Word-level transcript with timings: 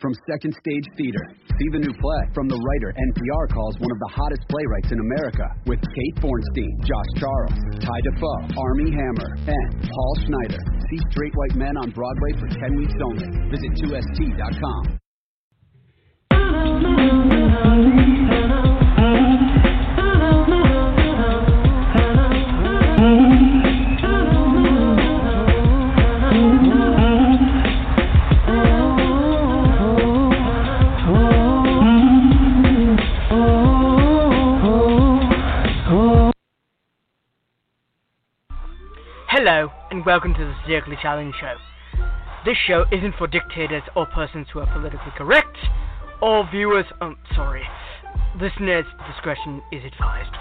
From 0.00 0.14
Second 0.26 0.56
Stage 0.56 0.88
Theater, 0.96 1.20
see 1.44 1.68
the 1.72 1.78
new 1.78 1.92
play 1.92 2.22
from 2.32 2.48
the 2.48 2.56
writer 2.56 2.88
NPR 2.96 3.52
calls 3.52 3.76
one 3.78 3.92
of 3.92 3.98
the 4.00 4.08
hottest 4.08 4.48
playwrights 4.48 4.90
in 4.92 4.98
America 4.98 5.44
with 5.66 5.76
Kate 5.76 6.16
Bornstein, 6.24 6.72
Josh 6.88 7.10
Charles, 7.20 7.52
Ty 7.84 8.00
Defoe, 8.08 8.48
Armie 8.56 8.96
Hammer, 8.96 9.28
and 9.44 9.82
Paul 9.84 10.16
Schneider. 10.24 10.56
See 10.88 11.00
Straight 11.10 11.36
White 11.36 11.54
Men 11.54 11.76
on 11.76 11.90
Broadway 11.90 12.32
for 12.40 12.48
10 12.48 12.80
weeks 12.80 12.96
only. 13.04 13.28
Visit 13.52 13.76
2st.com. 13.76 15.00
Hello, 39.52 39.68
and 39.90 40.06
welcome 40.06 40.32
to 40.32 40.44
the 40.44 40.54
Satirically 40.62 40.96
Challenged 41.02 41.36
Show. 41.40 41.56
This 42.44 42.56
show 42.68 42.84
isn't 42.92 43.16
for 43.18 43.26
dictators 43.26 43.82
or 43.96 44.06
persons 44.06 44.46
who 44.52 44.60
are 44.60 44.72
politically 44.72 45.10
correct, 45.16 45.56
or 46.22 46.48
viewers, 46.52 46.84
um, 47.00 47.16
sorry, 47.34 47.64
listeners' 48.40 48.84
discretion 49.12 49.60
is 49.72 49.82
advised. 49.84 50.36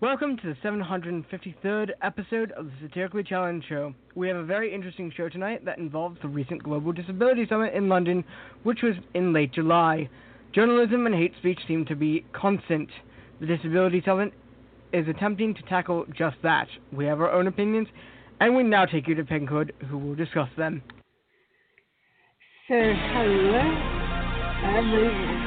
Welcome 0.00 0.36
to 0.36 0.54
the 0.54 0.54
753rd 0.62 1.90
episode 2.02 2.52
of 2.52 2.66
the 2.66 2.72
Satirically 2.82 3.24
Challenged 3.24 3.66
Show. 3.68 3.92
We 4.14 4.28
have 4.28 4.36
a 4.36 4.44
very 4.44 4.72
interesting 4.72 5.12
show 5.16 5.28
tonight 5.28 5.64
that 5.64 5.78
involves 5.78 6.20
the 6.22 6.28
recent 6.28 6.62
Global 6.62 6.92
Disability 6.92 7.48
Summit 7.48 7.74
in 7.74 7.88
London, 7.88 8.22
which 8.62 8.82
was 8.84 8.94
in 9.14 9.32
late 9.32 9.52
July. 9.52 10.08
Journalism 10.52 11.06
and 11.06 11.16
hate 11.16 11.32
speech 11.38 11.58
seem 11.66 11.84
to 11.86 11.96
be 11.96 12.24
constant. 12.32 12.90
The 13.40 13.46
Disability 13.46 14.02
Summit 14.04 14.32
is 14.92 15.08
attempting 15.08 15.54
to 15.54 15.62
tackle 15.62 16.04
just 16.16 16.36
that. 16.42 16.68
We 16.92 17.06
have 17.06 17.20
our 17.20 17.30
own 17.30 17.46
opinions, 17.46 17.88
and 18.40 18.54
we 18.56 18.62
now 18.62 18.86
take 18.86 19.08
you 19.08 19.14
to 19.14 19.24
Pinkhood, 19.24 19.72
who 19.88 19.98
will 19.98 20.14
discuss 20.14 20.48
them. 20.56 20.82
So, 22.68 22.74
hello, 22.74 23.58
everyone. 24.76 25.40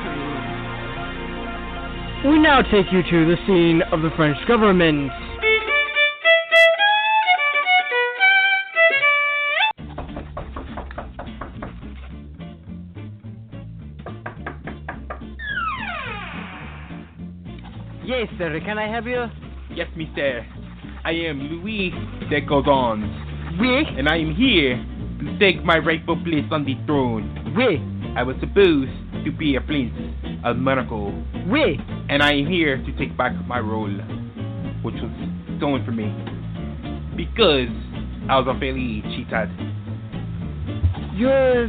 We 2.25 2.39
now 2.39 2.61
take 2.61 2.91
you 2.91 3.03
to 3.03 3.25
the 3.25 3.37
scene 3.45 3.81
of 3.91 4.01
the 4.01 4.09
French 4.15 4.37
government. 4.47 5.11
Yes, 18.05 18.27
sir. 18.37 18.59
Can 18.65 18.77
I 18.77 18.87
have 18.87 19.07
you? 19.07 19.25
Yes, 19.73 19.87
mister. 19.95 20.45
I 21.05 21.11
am 21.11 21.39
Louis 21.39 21.91
de 22.29 22.41
Gaudens, 22.41 23.03
Oui, 23.59 23.83
and 23.97 24.07
I 24.07 24.17
am 24.17 24.35
here 24.35 24.75
to 25.19 25.39
take 25.39 25.63
my 25.63 25.77
rightful 25.77 26.17
place 26.23 26.45
on 26.51 26.65
the 26.65 26.75
throne. 26.85 27.53
oui, 27.55 27.79
I 28.15 28.23
was 28.23 28.35
supposed 28.39 28.91
to 29.25 29.31
be 29.31 29.55
a 29.55 29.61
prince 29.61 29.93
of 30.45 30.57
Monaco, 30.57 31.11
oui. 31.47 31.77
and 32.09 32.21
I 32.23 32.33
am 32.33 32.47
here 32.47 32.77
to 32.77 32.91
take 32.97 33.15
back 33.17 33.33
my 33.47 33.59
role, 33.59 33.91
which 34.83 34.95
was 34.95 35.11
stolen 35.57 35.83
from 35.85 35.97
me, 35.97 36.07
because 37.15 37.69
I 38.29 38.39
was 38.39 38.47
unfairly 38.47 39.01
cheated. 39.15 39.49
You 41.15 41.67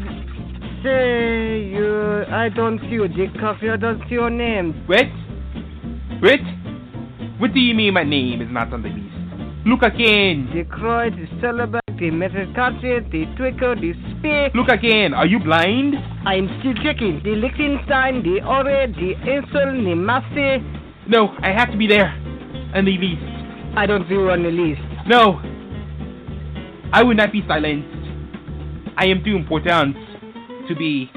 say 0.83 1.69
you. 1.75 2.25
I 2.31 2.49
don't 2.55 2.79
see 2.83 2.97
your 2.97 3.09
dick 3.09 3.31
coffee. 3.41 3.69
I 3.71 3.77
don't 3.77 4.01
see 4.09 4.15
your 4.15 4.31
name. 4.31 4.85
What? 4.87 5.05
What? 6.25 6.41
What 7.39 7.53
do 7.53 7.61
you 7.61 7.75
mean 7.75 7.93
my 7.93 8.03
name 8.03 8.41
is 8.41 8.49
not 8.51 8.73
on 8.73 8.83
the 8.83 8.89
list? 8.89 9.67
Look 9.67 9.83
again! 9.83 10.49
The 10.55 10.65
Croix, 10.65 11.11
the 11.11 11.27
Celebek, 11.37 11.85
the 11.99 12.09
Metrocracy, 12.09 13.11
the 13.13 13.27
twinkle, 13.37 13.77
the 13.77 13.93
Speak. 13.93 14.55
Look 14.55 14.69
again! 14.69 15.13
Are 15.13 15.27
you 15.27 15.39
blind? 15.39 15.97
I'm 16.25 16.49
still 16.61 16.73
checking. 16.83 17.21
The 17.23 17.37
Liechtenstein, 17.37 18.23
the 18.23 18.41
Ore, 18.41 18.87
the 18.89 19.13
Insel, 19.21 19.85
the 19.85 19.95
Massey. 19.95 20.65
No, 21.07 21.29
I 21.43 21.53
have 21.53 21.71
to 21.73 21.77
be 21.77 21.87
there. 21.87 22.09
On 22.75 22.87
the 22.87 22.97
list. 22.97 23.77
I 23.77 23.85
don't 23.85 24.09
see 24.09 24.15
you 24.15 24.31
on 24.31 24.45
the 24.45 24.51
list. 24.51 24.81
No! 25.07 25.43
I 26.91 27.03
will 27.03 27.17
not 27.17 27.33
be 27.33 27.43
silenced. 27.47 27.93
I 28.97 29.09
am 29.09 29.23
too 29.23 29.37
important 29.37 29.95
to 30.69 30.75
be 30.75 31.11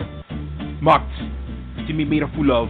mocked, 0.82 1.16
to 1.88 1.96
be 1.96 2.04
made 2.04 2.24
a 2.24 2.28
fool 2.36 2.52
of. 2.52 2.68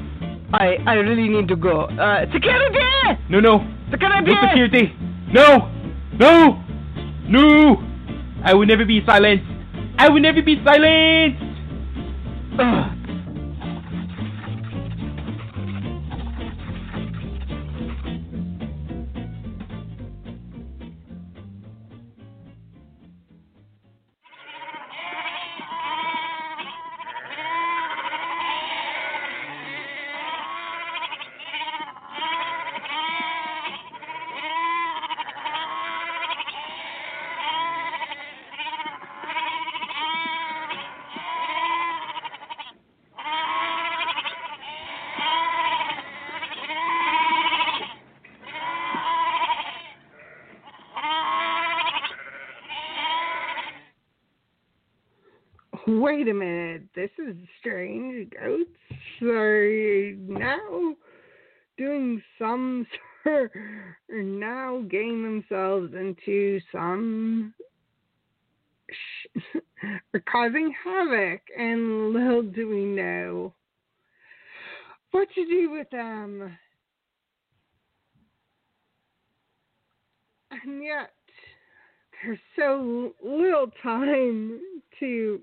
I 0.53 0.77
I 0.85 0.93
really 0.95 1.27
need 1.27 1.47
to 1.49 1.55
go. 1.55 1.81
Uh, 1.81 2.25
security! 2.31 2.79
No, 3.29 3.39
no, 3.39 3.67
Security! 3.91 4.31
no 4.31 4.41
security! 4.47 4.95
No! 5.31 5.69
No! 6.13 6.63
No! 7.27 7.83
I 8.43 8.53
will 8.53 8.65
never 8.65 8.85
be 8.85 9.03
silenced! 9.05 9.45
I 9.97 10.09
will 10.09 10.21
never 10.21 10.41
be 10.41 10.55
silenced! 10.63 11.43
Ugh. 12.59 12.96
Wait 56.07 56.29
a 56.29 56.33
minute, 56.33 56.83
this 56.95 57.09
is 57.19 57.35
strange. 57.59 58.31
Goats 58.31 58.69
are 59.23 60.13
now 60.25 60.95
doing 61.77 62.23
some 62.39 62.87
are 63.25 63.51
now 64.09 64.85
getting 64.89 65.21
themselves 65.21 65.93
into 65.93 66.61
some, 66.71 67.53
are 70.13 70.23
causing 70.31 70.73
havoc, 70.81 71.41
and 71.57 72.13
little 72.13 72.41
do 72.41 72.69
we 72.69 72.85
know 72.85 73.53
what 75.11 75.27
to 75.35 75.45
do 75.45 75.69
with 75.69 75.89
them. 75.89 76.57
And 80.51 80.81
yet, 80.81 81.11
there's 82.23 82.39
so 82.57 83.13
little 83.21 83.69
time 83.83 84.61
to 85.01 85.41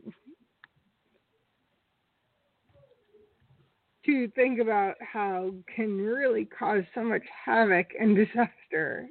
to 4.06 4.28
think 4.30 4.60
about 4.60 4.94
how 5.00 5.52
can 5.74 5.96
really 5.98 6.44
cause 6.46 6.84
so 6.94 7.02
much 7.02 7.22
havoc 7.44 7.86
and 7.98 8.16
disaster 8.16 9.08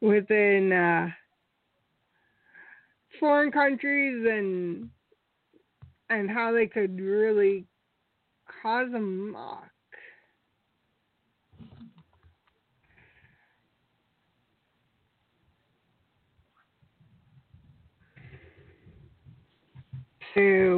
within 0.00 0.72
uh, 0.72 1.08
foreign 3.20 3.50
countries 3.50 4.26
and 4.28 4.90
and 6.10 6.30
how 6.30 6.52
they 6.52 6.66
could 6.66 6.98
really 7.00 7.66
cause 8.62 8.88
a 8.94 8.98
mock. 8.98 9.68
So, 20.34 20.77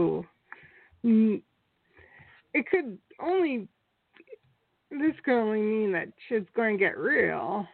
could 2.71 2.99
only 3.21 3.69
this 4.91 5.15
could 5.25 5.39
only 5.41 5.61
mean 5.61 5.93
that 5.93 6.09
shit's 6.29 6.49
going 6.57 6.77
to 6.77 6.85
get 6.85 6.99
real. 6.99 7.67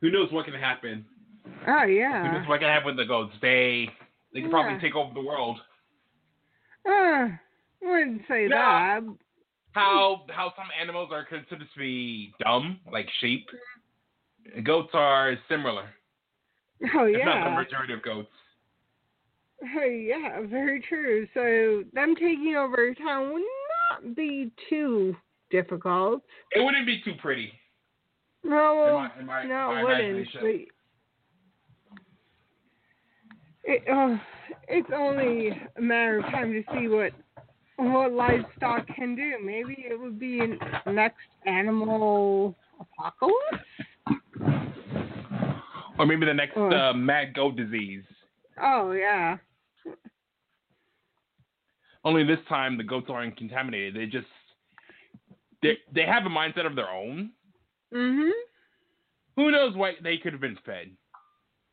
Who 0.00 0.10
knows 0.10 0.30
what 0.32 0.44
can 0.44 0.54
happen? 0.54 1.04
Oh 1.66 1.86
Who 1.86 1.92
yeah. 1.92 2.32
knows 2.32 2.48
what 2.48 2.60
can 2.60 2.68
happen 2.68 2.86
with 2.88 2.96
the 2.96 3.04
goats? 3.04 3.32
They 3.40 3.88
they 4.32 4.40
can 4.40 4.50
Yeah. 4.50 4.56
probably 4.62 4.80
take 4.80 4.94
over 4.96 5.12
the 5.14 5.20
world. 5.22 5.58
Uh, 6.86 6.90
I 6.90 7.38
wouldn't 7.82 8.22
say 8.28 8.48
Yeah. 8.48 9.00
that. 9.00 9.16
How 9.72 10.24
how 10.30 10.52
some 10.56 10.68
animals 10.80 11.10
are 11.12 11.24
considered 11.24 11.68
to 11.72 11.78
be 11.78 12.34
dumb, 12.40 12.80
like 12.90 13.08
sheep. 13.20 13.46
Goats 14.62 14.90
are 14.94 15.36
similar. 15.48 15.88
Oh 16.94 17.04
yeah. 17.06 17.18
If 17.18 17.24
not 17.24 17.44
the 17.44 17.50
majority 17.62 17.92
of 17.94 18.02
goats. 18.02 18.30
Yeah, 19.76 20.40
very 20.46 20.82
true. 20.88 21.26
So 21.34 21.84
them 21.92 22.14
taking 22.14 22.56
over 22.56 22.94
town 22.94 23.32
would 23.32 23.42
not 23.90 24.14
be 24.16 24.50
too 24.68 25.16
difficult. 25.50 26.22
It 26.52 26.62
wouldn't 26.62 26.86
be 26.86 27.00
too 27.04 27.14
pretty. 27.20 27.52
No, 28.44 28.86
in 28.86 28.94
my, 28.94 29.10
in 29.20 29.26
my, 29.26 29.44
no, 29.44 29.76
it 29.76 29.82
wouldn't. 29.82 30.28
But 30.40 30.50
it, 33.64 33.82
uh, 33.92 34.16
it's 34.68 34.88
only 34.94 35.50
a 35.76 35.80
matter 35.80 36.18
of 36.18 36.24
time 36.26 36.52
to 36.52 36.62
see 36.72 36.88
what 36.88 37.12
what 37.78 38.12
livestock 38.12 38.86
can 38.94 39.14
do. 39.16 39.34
Maybe 39.44 39.76
it 39.78 39.98
would 40.00 40.18
be 40.18 40.40
an 40.40 40.58
next 40.86 41.16
animal 41.46 42.54
apocalypse. 42.80 43.64
Or 45.98 46.06
maybe 46.06 46.26
the 46.26 46.34
next 46.34 46.56
uh, 46.56 46.92
mad 46.92 47.34
goat 47.34 47.56
disease. 47.56 48.04
Oh 48.60 48.92
yeah. 48.92 49.36
Only 52.04 52.24
this 52.24 52.38
time 52.48 52.76
the 52.76 52.84
goats 52.84 53.08
aren't 53.10 53.36
contaminated. 53.36 53.94
They 53.94 54.06
just 54.06 54.26
they 55.62 55.78
they 55.92 56.02
have 56.02 56.24
a 56.24 56.28
mindset 56.28 56.66
of 56.66 56.76
their 56.76 56.88
own. 56.88 57.32
Mhm. 57.92 58.30
Who 59.36 59.50
knows 59.50 59.74
what 59.76 59.94
they 60.02 60.16
could 60.16 60.32
have 60.32 60.40
been 60.40 60.58
fed? 60.64 60.90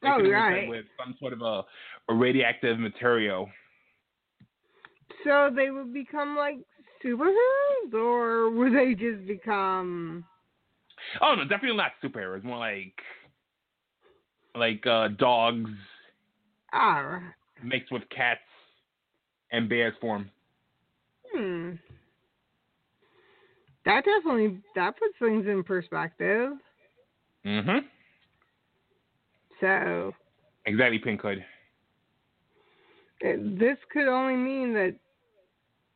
They 0.02 0.10
Oh 0.10 0.16
could 0.16 0.26
have 0.26 0.34
been 0.34 0.42
right. 0.42 0.62
fed 0.62 0.70
with 0.70 0.86
some 0.98 1.16
sort 1.20 1.34
of 1.34 1.42
a, 1.42 1.64
a 2.10 2.14
radioactive 2.14 2.78
material. 2.80 3.50
So 5.24 5.50
they 5.56 5.70
would 5.70 5.94
become 5.94 6.36
like 6.36 6.58
superheroes, 7.04 7.94
or 7.94 8.50
would 8.50 8.74
they 8.74 8.96
just 8.96 9.26
become? 9.26 10.26
Oh 11.22 11.36
no, 11.36 11.44
definitely 11.44 11.78
not 11.78 11.92
superheroes. 12.04 12.44
More 12.44 12.58
like 12.58 12.96
like 14.56 14.86
uh, 14.86 15.10
dogs 15.10 15.72
Ah, 16.74 17.22
mixed 17.64 17.92
with 17.92 18.04
cats 18.10 18.42
and 19.52 19.70
bears 19.70 19.94
form. 20.02 20.30
hmm. 21.34 21.72
That 23.86 24.06
definitely 24.06 24.60
that 24.76 24.98
puts 24.98 25.14
things 25.20 25.46
in 25.46 25.64
perspective. 25.64 26.54
Mm-hmm. 27.46 27.86
So 29.60 30.14
Exactly, 30.66 31.00
Pink 31.00 31.22
Hood. 31.22 31.44
this 33.22 33.78
could 33.92 34.08
only 34.08 34.36
mean 34.36 34.74
that 34.74 34.96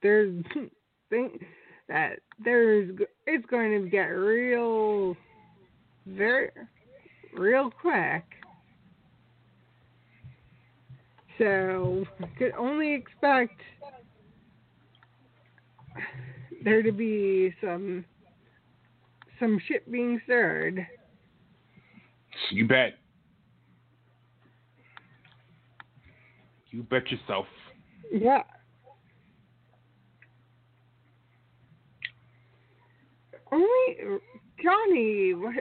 there's 0.02 0.44
think 1.10 1.44
that 1.88 2.20
there's 2.44 2.92
it's 3.26 3.46
going 3.48 3.82
to 3.82 3.90
get 3.90 4.08
real, 4.08 5.16
very, 6.06 6.50
real 7.34 7.72
quick. 7.72 8.24
So 11.38 12.06
could 12.38 12.54
only 12.58 12.94
expect 12.94 13.62
there 16.64 16.82
to 16.82 16.92
be 16.92 17.54
some 17.62 18.04
some 19.40 19.60
shit 19.68 19.90
being 19.92 20.20
stirred. 20.24 20.86
You 22.52 22.68
bet. 22.68 22.94
You 26.72 26.84
bet 26.84 27.10
yourself. 27.12 27.46
Yeah. 28.12 28.44
Only 33.52 34.20
Johnny, 34.62 35.34
what 35.34 35.54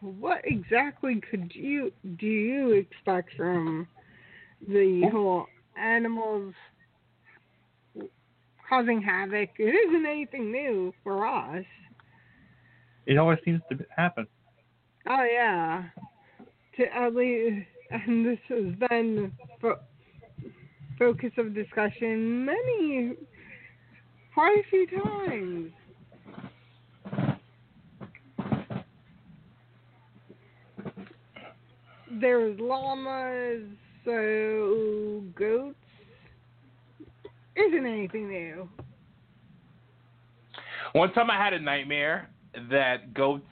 what 0.00 0.40
exactly 0.44 1.20
could 1.30 1.52
you 1.54 1.92
do 2.18 2.26
you 2.26 2.72
expect 2.72 3.30
from 3.36 3.86
the 4.68 5.08
whole 5.10 5.46
animals 5.76 6.54
causing 8.68 9.02
havoc? 9.02 9.50
It 9.58 9.74
isn't 9.88 10.06
anything 10.06 10.50
new 10.50 10.92
for 11.02 11.26
us. 11.26 11.64
It 13.06 13.18
always 13.18 13.38
seems 13.44 13.60
to 13.70 13.78
happen. 13.96 14.26
Oh 15.08 15.24
yeah. 15.24 15.84
To 16.76 16.84
uh, 16.84 17.06
at 17.06 17.14
least, 17.14 17.66
and 17.90 18.24
this 18.24 18.38
has 18.48 18.88
been 18.88 19.32
fo- 19.60 19.80
focus 20.98 21.32
of 21.36 21.54
discussion 21.54 22.44
many, 22.44 23.12
quite 24.32 24.58
a 24.64 24.70
few 24.70 24.86
times. 25.02 25.72
There's 32.20 32.58
llamas, 32.60 33.62
so 34.04 35.22
goats 35.34 35.76
isn't 37.56 37.86
anything 37.86 38.28
new. 38.28 38.68
One 40.92 41.12
time 41.12 41.30
I 41.30 41.42
had 41.42 41.52
a 41.52 41.60
nightmare 41.60 42.28
that 42.70 43.14
goats 43.14 43.44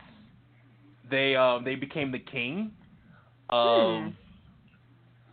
they 1.11 1.35
um 1.37 1.64
they 1.64 1.75
became 1.75 2.12
the 2.12 2.19
king 2.19 2.73
of 3.49 4.02
Hmm. 4.05 4.08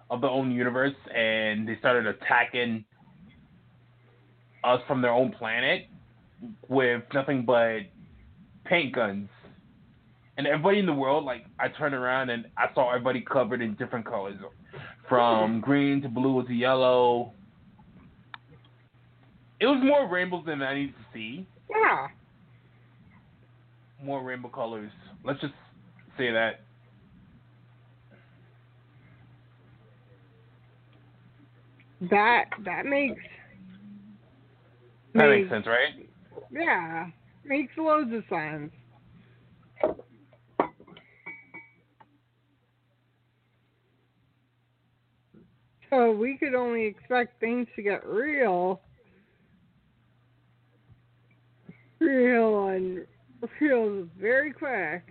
of 0.09 0.21
their 0.21 0.29
own 0.29 0.51
universe 0.51 0.95
and 1.13 1.67
they 1.67 1.77
started 1.79 2.07
attacking 2.07 2.85
us 4.63 4.81
from 4.87 5.01
their 5.01 5.11
own 5.11 5.31
planet 5.31 5.87
with 6.69 7.03
nothing 7.13 7.43
but 7.45 7.79
paint 8.65 8.93
guns. 8.93 9.29
And 10.37 10.45
everybody 10.47 10.79
in 10.79 10.85
the 10.85 10.93
world, 10.93 11.25
like 11.25 11.45
I 11.59 11.67
turned 11.67 11.95
around 11.95 12.29
and 12.29 12.45
I 12.57 12.73
saw 12.73 12.89
everybody 12.89 13.21
covered 13.21 13.61
in 13.61 13.73
different 13.75 14.05
colors. 14.05 14.37
From 15.07 15.61
green 15.61 16.01
to 16.01 16.09
blue 16.09 16.45
to 16.45 16.53
yellow. 16.53 17.31
It 19.59 19.65
was 19.65 19.81
more 19.83 20.07
rainbows 20.07 20.43
than 20.45 20.61
I 20.61 20.73
needed 20.75 20.93
to 20.95 21.05
see. 21.13 21.47
Yeah. 21.69 22.07
more 24.03 24.23
rainbow 24.23 24.49
colors. 24.49 24.91
Let's 25.23 25.41
just 25.41 25.53
say 26.17 26.31
that. 26.31 26.61
That 32.11 32.45
that 32.63 32.85
makes 32.85 33.19
That 35.15 35.29
makes 35.29 35.49
sense, 35.49 35.65
right? 35.65 36.07
Yeah, 36.51 37.07
makes 37.43 37.73
loads 37.75 38.11
of 38.13 38.23
sense. 38.29 38.71
So 45.97 46.11
we 46.11 46.37
could 46.37 46.53
only 46.53 46.85
expect 46.85 47.39
things 47.39 47.67
to 47.75 47.81
get 47.81 48.05
real, 48.05 48.81
real 51.99 52.67
and 52.67 53.07
real 53.59 54.07
very 54.19 54.53
quick, 54.53 55.01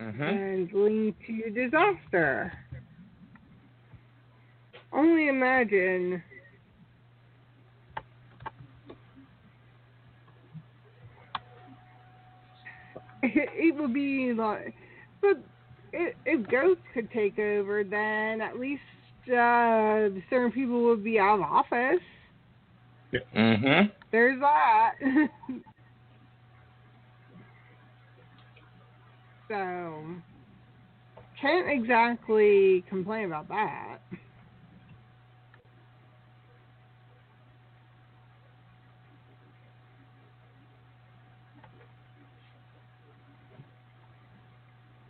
Mm-hmm. 0.00 0.22
and 0.22 0.72
lead 0.72 1.14
to 1.26 1.50
disaster. 1.50 2.50
Only 4.90 5.28
imagine 5.28 6.22
it, 13.22 13.50
it 13.52 13.76
would 13.76 13.92
be 13.92 14.32
like, 14.32 14.74
but 15.20 15.36
if, 15.92 16.14
if 16.24 16.50
ghosts 16.50 16.82
could 16.94 17.10
take 17.12 17.38
over, 17.38 17.84
then 17.84 18.40
at 18.40 18.58
least 18.58 18.80
uh, 19.28 20.08
certain 20.30 20.50
people 20.52 20.82
would 20.84 21.04
be 21.04 21.18
out 21.18 21.36
of 21.36 21.42
office. 21.42 22.00
Mm-hmm. 23.36 23.88
There's 24.10 24.40
that. 24.40 24.94
so, 29.48 30.04
can't 31.40 31.68
exactly 31.68 32.84
complain 32.88 33.26
about 33.26 33.48
that. 33.48 33.98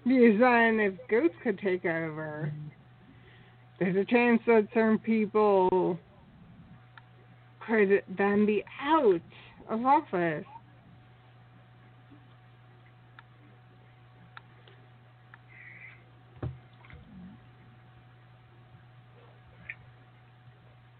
Because 0.05 0.41
then, 0.41 0.81
if 0.81 0.95
ghosts 1.09 1.37
could 1.45 1.59
take 1.61 1.85
over, 1.85 2.53
there's 3.83 3.97
a 3.97 4.05
chance 4.05 4.41
that 4.47 4.69
certain 4.73 4.99
people 4.99 5.99
could 7.67 8.03
then 8.17 8.47
be 8.47 8.63
out 8.81 9.21
of 9.69 9.85
office. 9.85 10.45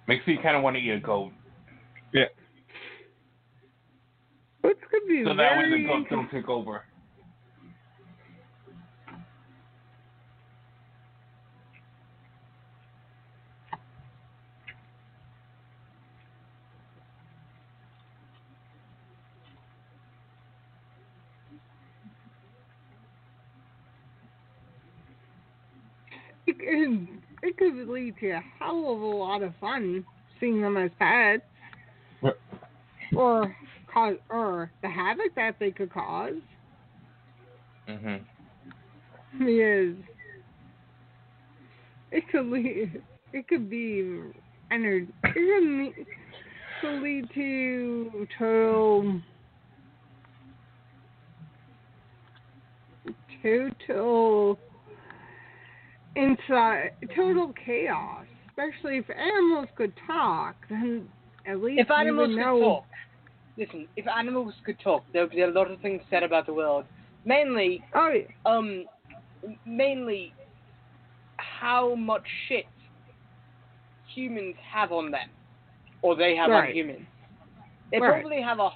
Makes 0.09 0.27
me 0.27 0.39
kind 0.43 0.57
of 0.57 0.65
want 0.65 0.75
to 0.75 0.83
eat 0.83 0.91
a 0.91 0.99
goat. 0.99 1.31
Yeah. 2.13 2.25
Which 4.63 4.77
could 4.91 5.09
be 5.09 5.23
So 5.25 5.31
that 5.31 5.37
way 5.37 5.69
very 5.69 5.83
the 5.83 5.89
goats 5.89 6.07
don't 6.11 6.31
take 6.33 6.49
over. 6.49 6.83
It, 26.73 27.09
it 27.43 27.57
could 27.59 27.89
lead 27.89 28.15
to 28.21 28.31
a 28.31 28.43
hell 28.59 28.93
of 28.93 29.01
a 29.01 29.05
lot 29.07 29.43
of 29.43 29.53
fun 29.61 30.05
seeing 30.41 30.61
them 30.61 30.77
as 30.77 30.91
pets, 30.99 31.43
Right. 32.23 32.35
or 33.15 33.55
cause 33.93 34.17
or 34.31 34.71
the 34.83 34.89
havoc 34.89 35.35
that 35.37 35.57
they 35.61 35.71
could 35.71 35.93
cause. 35.93 36.35
hmm 37.87 38.17
Because 39.39 39.97
it 42.11 42.29
could 42.31 42.47
lead, 42.47 43.03
it 43.33 43.49
could 43.49 43.69
be 43.71 44.21
ener- 44.73 45.09
it 45.25 45.33
could, 45.35 45.69
me- 45.69 45.95
could 46.81 47.03
lead 47.03 47.29
to 47.35 48.27
total 48.39 49.21
total 53.43 54.59
inside 56.17 56.91
total 57.15 57.53
chaos. 57.65 58.27
Especially 58.49 58.99
if 58.99 59.07
animals 59.11 59.69
could 59.77 59.93
talk, 60.07 60.57
then 60.69 61.09
at 61.47 61.61
least 61.63 61.81
If 61.81 61.89
we 61.89 61.95
animals 61.95 62.29
would 62.29 62.37
could 62.37 62.41
know. 62.43 62.61
talk, 62.61 62.87
listen. 63.57 63.89
If 63.97 64.07
animals 64.07 64.55
could 64.65 64.79
talk, 64.81 65.05
there 65.13 65.23
would 65.23 65.33
be 65.33 65.41
a 65.43 65.47
lot 65.49 65.71
of 65.71 65.81
things 65.81 66.03
said 66.11 66.23
about 66.23 66.47
the 66.47 66.53
world. 66.53 66.85
Mainly, 67.25 67.83
Oh, 67.95 68.13
yeah. 68.13 68.25
um, 68.45 68.85
mainly 69.65 70.35
how 71.39 71.95
much 71.95 72.25
shit 72.49 72.67
humans 74.15 74.57
have 74.71 74.93
on 74.93 75.11
them, 75.11 75.31
or 76.03 76.15
they 76.15 76.37
have 76.37 76.51
Right. 76.51 76.71
on 76.71 76.75
humans. 76.75 77.07
They 77.91 78.01
Right. 78.01 78.21
probably 78.21 78.43
have 78.43 78.59
a, 78.59 78.71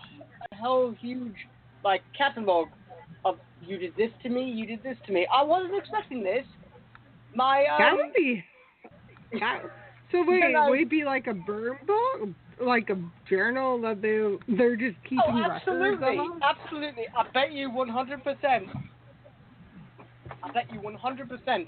a 0.52 0.56
whole 0.56 0.92
huge 0.92 1.36
like 1.84 2.02
catalog 2.16 2.68
of 3.24 3.38
you 3.60 3.78
did 3.78 3.94
this 3.96 4.10
to 4.22 4.28
me, 4.28 4.44
you 4.50 4.66
did 4.66 4.82
this 4.82 4.96
to 5.06 5.12
me. 5.12 5.26
I 5.32 5.42
wasn't 5.42 5.76
expecting 5.76 6.22
this. 6.22 6.46
My 7.36 7.66
um, 7.66 7.78
that 7.78 7.96
would 7.96 8.12
be. 8.14 8.44
That, 9.38 9.62
so 10.10 10.24
wait, 10.26 10.54
I- 10.56 10.68
would 10.68 10.80
it 10.80 10.90
be 10.90 11.04
like 11.04 11.26
a 11.26 11.34
burn 11.34 11.76
book, 11.86 12.28
like 12.60 12.88
a 12.90 12.96
journal 13.28 13.80
that 13.82 14.00
they 14.00 14.36
they're 14.56 14.76
just 14.76 14.96
keeping 15.04 15.22
Oh, 15.28 15.50
absolutely, 15.52 16.18
absolutely. 16.42 17.04
I 17.16 17.28
bet 17.34 17.52
you 17.52 17.70
100%. 17.70 18.68
I 20.42 20.52
bet 20.52 20.72
you 20.72 20.80
100% 20.80 21.66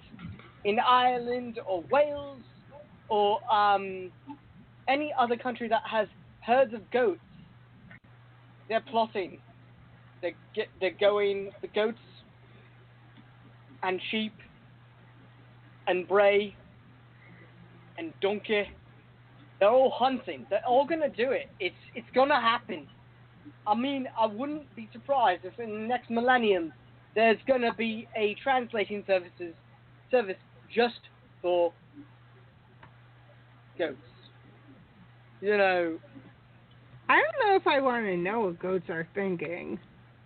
in 0.65 0.79
Ireland 0.79 1.61
or 1.69 1.85
Wales 1.91 2.41
or 3.09 3.41
um, 3.53 4.11
any 4.89 5.13
other 5.19 5.37
country 5.37 5.69
that 5.69 5.83
has 5.91 6.09
herds 6.41 6.73
of 6.75 6.89
goats, 6.91 7.21
they're 8.69 8.81
plotting. 8.91 9.39
They're, 10.23 10.33
get, 10.55 10.69
they're 10.81 10.97
going, 11.01 11.51
the 11.61 11.69
goats 11.69 11.99
and 13.83 14.01
sheep 14.11 14.33
and 15.89 16.07
bray 16.07 16.55
and 17.97 18.13
donkey, 18.21 18.69
they're 19.59 19.69
all 19.69 19.91
hunting. 19.91 20.47
They're 20.51 20.65
all 20.67 20.87
to 21.01 21.09
do 21.09 21.33
it. 21.33 21.49
It's, 21.59 21.75
it's 21.95 22.07
to 22.29 22.37
happen. 22.37 22.87
I 23.67 23.75
mean, 23.75 24.09
I 24.19 24.27
wouldn't 24.27 24.75
be 24.77 24.89
surprised 24.93 25.45
if 25.45 25.59
in 25.59 25.71
the 25.73 25.89
next 25.89 26.11
millennium 26.11 26.73
there's 27.15 27.39
to 27.63 27.73
be 27.77 28.07
a 28.17 28.37
translating 28.43 29.03
services 29.07 29.55
service 30.11 30.37
just 30.75 31.01
for 31.43 31.73
goats. 33.79 33.97
You 35.41 35.57
know, 35.57 35.99
I 37.09 37.17
don't 37.17 37.49
know 37.49 37.57
if 37.57 37.67
I 37.67 37.81
want 37.81 38.07
to 38.07 38.17
know 38.17 38.41
what 38.41 38.59
goats 38.59 38.89
are 38.89 39.09
thinking. 39.15 39.79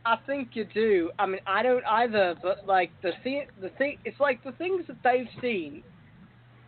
I 0.05 0.17
think 0.27 0.51
you 0.55 0.65
do. 0.65 1.11
I 1.19 1.27
mean, 1.27 1.41
I 1.47 1.63
don't 1.63 1.85
either, 1.85 2.35
but 2.43 2.67
like 2.67 2.91
the 3.03 3.13
thing, 3.23 3.47
the 3.61 3.69
thing, 3.71 3.99
it's 4.05 4.19
like 4.19 4.43
the 4.45 4.53
things 4.53 4.85
that 4.89 4.97
they've 5.05 5.29
seen. 5.41 5.83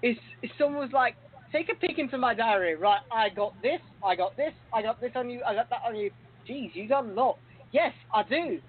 Is 0.02 0.16
is 0.42 0.50
someone's 0.58 0.92
like, 0.92 1.16
take 1.50 1.70
a 1.70 1.74
peek 1.74 1.98
into 1.98 2.18
my 2.18 2.34
diary. 2.34 2.74
Right, 2.76 3.00
I 3.10 3.30
got 3.30 3.54
this, 3.62 3.80
I 4.04 4.14
got 4.14 4.36
this, 4.36 4.52
I 4.72 4.82
got 4.82 5.00
this 5.00 5.12
on 5.14 5.30
you, 5.30 5.40
I 5.46 5.54
got 5.54 5.70
that 5.70 5.80
on 5.86 5.96
you. 5.96 6.10
Geez, 6.46 6.70
you 6.74 6.86
got 6.88 7.06
a 7.06 7.08
lot. 7.08 7.38
Yes, 7.72 7.92
I 8.12 8.22
do. 8.22 8.60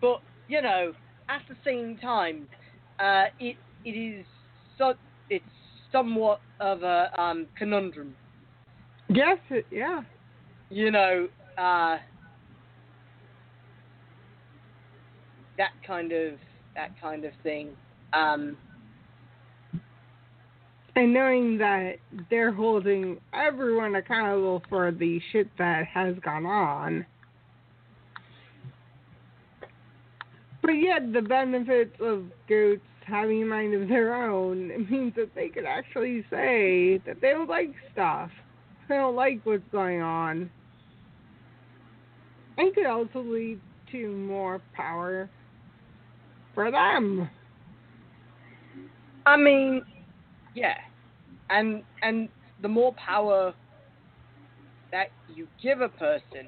But 0.00 0.20
you 0.48 0.60
know, 0.60 0.92
at 1.28 1.42
the 1.48 1.56
same 1.64 1.96
time, 1.96 2.46
uh, 3.00 3.24
it 3.40 3.56
it 3.84 3.90
is 3.90 4.26
so 4.76 4.94
it's 5.30 5.44
somewhat 5.90 6.40
of 6.60 6.82
a 6.82 7.10
um, 7.20 7.46
conundrum. 7.56 8.14
Yes, 9.08 9.38
yeah. 9.70 10.02
you 10.70 10.90
know, 10.90 11.28
uh, 11.56 11.98
that 15.58 15.72
kind 15.86 16.12
of 16.12 16.34
that 16.74 16.90
kind 17.00 17.24
of 17.24 17.32
thing. 17.42 17.70
Um, 18.12 18.56
And 20.96 21.12
knowing 21.12 21.58
that 21.58 21.96
they're 22.30 22.52
holding 22.52 23.18
everyone 23.32 23.96
accountable 23.96 24.62
for 24.68 24.92
the 24.92 25.20
shit 25.32 25.48
that 25.58 25.86
has 25.86 26.14
gone 26.24 26.46
on. 26.46 27.04
But 30.62 30.72
yet, 30.72 31.12
the 31.12 31.20
benefits 31.20 31.96
of 32.00 32.24
goats 32.48 32.80
having 33.04 33.42
a 33.42 33.46
mind 33.46 33.74
of 33.74 33.88
their 33.88 34.14
own 34.14 34.70
it 34.70 34.90
means 34.90 35.14
that 35.16 35.34
they 35.34 35.48
could 35.48 35.66
actually 35.66 36.24
say 36.30 36.98
that 37.04 37.20
they 37.20 37.30
don't 37.30 37.50
like 37.50 37.74
stuff. 37.92 38.30
They 38.88 38.94
don't 38.94 39.16
like 39.16 39.40
what's 39.44 39.62
going 39.72 40.00
on. 40.00 40.48
And 42.56 42.74
could 42.74 42.86
also 42.86 43.20
lead 43.20 43.60
to 43.92 44.12
more 44.12 44.62
power 44.74 45.28
for 46.54 46.70
them. 46.70 47.28
I 49.26 49.36
mean, 49.36 49.82
yeah, 50.54 50.76
and 51.50 51.82
and 52.02 52.28
the 52.62 52.68
more 52.68 52.94
power 52.94 53.54
that 54.92 55.08
you 55.34 55.48
give 55.62 55.80
a 55.80 55.88
person, 55.88 56.46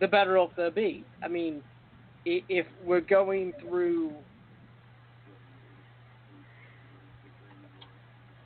the 0.00 0.08
better 0.08 0.38
off 0.38 0.50
they'll 0.56 0.70
be. 0.70 1.04
I 1.22 1.28
mean, 1.28 1.62
if 2.24 2.66
we're 2.84 3.00
going 3.00 3.52
through 3.60 4.12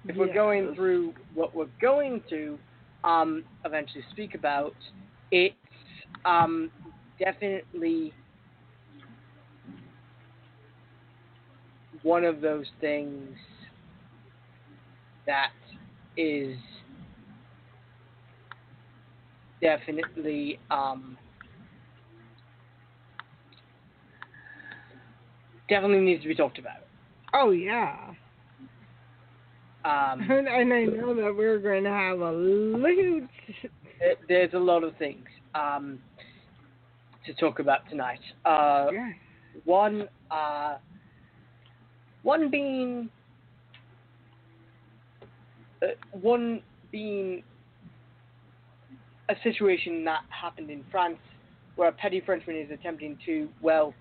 if 0.09 0.17
we're 0.17 0.35
going 0.35 0.75
through 0.75 1.15
what 1.35 1.55
we're 1.55 1.67
going 1.81 2.23
to 2.29 2.59
um, 3.05 3.45
eventually 3.65 4.05
speak 4.11 4.35
about, 4.35 4.75
it's 5.31 5.55
um, 6.25 6.71
definitely 7.19 8.13
one 12.03 12.25
of 12.25 12.41
those 12.41 12.67
things 12.81 13.37
that 15.27 15.51
is 16.17 16.57
definitely 19.61 20.59
um, 20.71 21.17
definitely 25.69 26.01
needs 26.01 26.23
to 26.23 26.29
be 26.29 26.35
talked 26.35 26.59
about. 26.59 26.87
Oh, 27.35 27.51
yeah. 27.51 28.11
Um, 29.85 30.21
And, 30.21 30.49
and 30.49 30.73
I 30.73 30.85
know 30.85 31.15
that 31.15 31.35
we're 31.37 31.59
going 31.59 31.85
to 31.85 31.91
have 31.91 32.21
a 32.21 32.33
huge. 32.33 33.25
there's 34.29 34.53
a 34.55 34.59
lot 34.59 34.85
of 34.85 34.97
things 34.97 35.25
um, 35.55 35.99
to 37.27 37.35
talk 37.35 37.59
about 37.59 37.89
tonight. 37.89 38.21
Uh, 38.45 38.89
Yeah. 38.93 39.11
one, 39.65 40.09
uh, 40.31 40.77
one 42.23 42.51
being, 42.51 43.11
uh, 45.83 45.87
one 46.13 46.63
being 46.91 47.43
a 49.29 49.35
situation 49.43 50.05
that 50.05 50.23
happened 50.29 50.71
in 50.71 50.85
France, 50.91 51.19
where 51.77 51.89
a 51.89 51.93
petty 51.93 52.21
Frenchman 52.25 52.57
is 52.57 52.71
attempting 52.71 53.19
to, 53.27 53.49
well, 53.61 53.95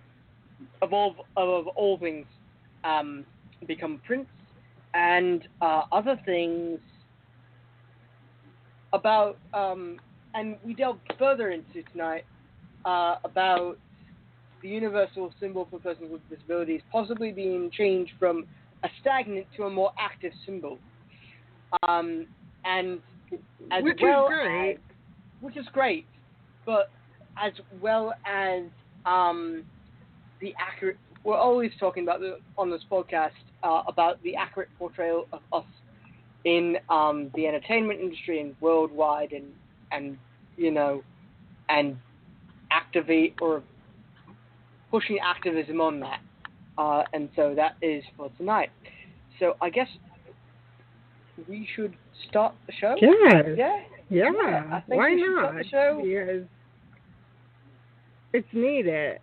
of 0.81 0.93
all 0.93 1.15
of 1.37 1.67
all 1.67 1.97
things, 1.97 2.25
um, 2.83 3.25
become 3.67 4.01
prince, 4.05 4.27
and 4.93 5.47
uh, 5.61 5.83
other 5.91 6.19
things 6.25 6.79
about, 8.93 9.37
um, 9.53 9.97
and 10.33 10.57
we 10.65 10.73
delved 10.73 10.99
further 11.17 11.51
into 11.51 11.81
tonight 11.91 12.25
uh, 12.85 13.15
about 13.23 13.77
the 14.61 14.69
universal 14.69 15.33
symbol 15.39 15.67
for 15.69 15.79
persons 15.79 16.09
with 16.11 16.21
disabilities 16.29 16.81
possibly 16.91 17.31
being 17.31 17.69
changed 17.71 18.11
from 18.19 18.45
a 18.83 18.89
stagnant 19.01 19.47
to 19.55 19.63
a 19.63 19.69
more 19.69 19.91
active 19.99 20.31
symbol. 20.45 20.79
Um, 21.87 22.27
and 22.65 22.99
as 23.71 23.83
Which 23.83 23.99
well 24.01 24.25
is 24.25 24.29
great. 24.29 24.71
as- 24.75 24.81
which 25.41 25.57
is 25.57 25.65
great, 25.73 26.05
but 26.65 26.91
as 27.41 27.51
well 27.81 28.13
as 28.25 28.63
um, 29.05 29.63
the 30.39 30.53
accurate, 30.59 30.97
we're 31.23 31.37
always 31.37 31.71
talking 31.79 32.03
about 32.03 32.19
the, 32.19 32.37
on 32.57 32.69
this 32.69 32.81
podcast 32.91 33.31
uh, 33.63 33.81
about 33.87 34.21
the 34.23 34.35
accurate 34.35 34.69
portrayal 34.77 35.27
of 35.33 35.39
us 35.53 35.65
in 36.45 36.77
um, 36.89 37.31
the 37.35 37.47
entertainment 37.47 37.99
industry 37.99 38.39
and 38.39 38.55
worldwide, 38.61 39.31
and 39.31 39.45
and 39.91 40.17
you 40.57 40.71
know, 40.71 41.03
and 41.69 41.97
activate 42.71 43.35
or 43.41 43.63
pushing 44.91 45.17
activism 45.23 45.81
on 45.81 45.99
that. 46.01 46.19
uh, 46.77 47.03
and 47.13 47.29
so 47.35 47.55
that 47.55 47.75
is 47.81 48.03
for 48.17 48.29
tonight. 48.37 48.69
So 49.39 49.55
I 49.61 49.69
guess 49.69 49.87
we 51.49 51.67
should 51.75 51.95
start 52.29 52.53
the 52.67 52.73
show. 52.79 52.95
Yeah. 53.01 53.41
Yeah. 53.57 53.77
Yeah. 54.09 54.29
Yeah, 54.33 54.81
Why 54.87 55.09
we 55.11 55.19
should 55.21 55.33
start 55.37 55.55
not? 55.55 55.63
the 55.63 55.69
show. 55.69 56.01
Because 56.03 56.47
it's 58.33 58.47
needed. 58.53 59.19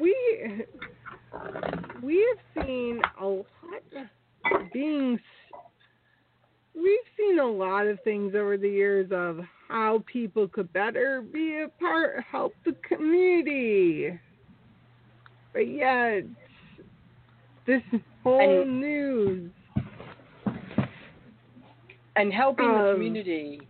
We 0.00 0.14
we 2.02 2.26
have 2.56 2.64
seen 2.66 3.00
a 3.20 3.26
lot 3.26 3.44
of 3.96 4.72
being. 4.72 5.18
We've 6.74 6.98
seen 7.16 7.40
a 7.40 7.46
lot 7.46 7.86
of 7.88 7.98
things 8.04 8.34
over 8.36 8.56
the 8.56 8.68
years 8.68 9.10
of 9.12 9.40
how 9.68 10.02
people 10.10 10.48
could 10.48 10.72
better 10.72 11.22
be 11.22 11.60
a 11.60 11.68
part, 11.80 12.24
help 12.30 12.54
the 12.64 12.72
community. 12.86 14.18
But 15.52 15.68
yet, 15.68 16.24
this 17.66 17.82
whole 18.22 18.62
And- 18.62 18.80
news 18.80 19.50
And 22.16 22.32
helping 22.32 22.66
the 22.66 22.90
Um, 22.90 22.94
community. 22.96 23.60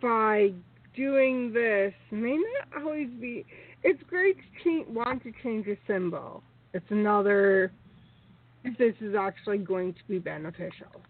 by 0.00 0.54
doing 0.94 1.52
this 1.52 1.92
may 2.10 2.36
not 2.38 2.82
always 2.82 3.10
be. 3.10 3.44
It's 3.82 4.02
great 4.04 4.38
to 4.38 4.62
change, 4.62 4.86
want 4.88 5.22
to 5.24 5.32
change 5.42 5.66
a 5.68 5.76
symbol. 5.86 6.42
It's 6.72 6.90
another. 6.90 7.70
If 8.64 8.78
this 8.78 8.94
is 9.02 9.14
actually 9.14 9.58
going 9.58 9.92
to 9.92 10.04
be 10.08 10.18
beneficial. 10.18 11.02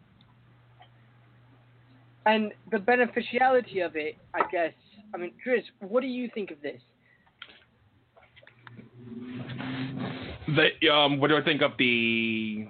And 2.26 2.52
the 2.70 2.78
beneficiality 2.78 3.80
of 3.80 3.96
it, 3.96 4.16
I 4.34 4.40
guess. 4.50 4.72
I 5.14 5.18
mean, 5.18 5.32
Chris, 5.42 5.62
what 5.80 6.00
do 6.00 6.06
you 6.06 6.30
think 6.34 6.50
of 6.50 6.60
this? 6.62 6.80
The 10.46 10.88
um, 10.90 11.20
what 11.20 11.28
do 11.28 11.36
I 11.36 11.42
think 11.42 11.62
of 11.62 11.72
the? 11.78 12.66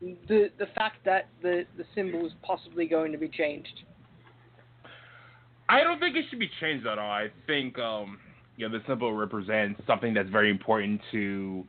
The 0.00 0.50
the 0.58 0.66
fact 0.74 0.96
that 1.04 1.28
the 1.42 1.64
the 1.76 1.84
symbol 1.94 2.24
is 2.26 2.32
possibly 2.42 2.86
going 2.86 3.12
to 3.12 3.18
be 3.18 3.28
changed. 3.28 3.84
I 5.68 5.84
don't 5.84 6.00
think 6.00 6.16
it 6.16 6.24
should 6.30 6.38
be 6.40 6.50
changed 6.60 6.86
at 6.86 6.98
all. 6.98 7.10
I 7.10 7.28
think 7.46 7.78
um, 7.78 8.18
you 8.56 8.68
know 8.68 8.76
the 8.76 8.84
symbol 8.86 9.12
represents 9.12 9.80
something 9.86 10.14
that's 10.14 10.30
very 10.30 10.50
important 10.50 11.00
to 11.12 11.64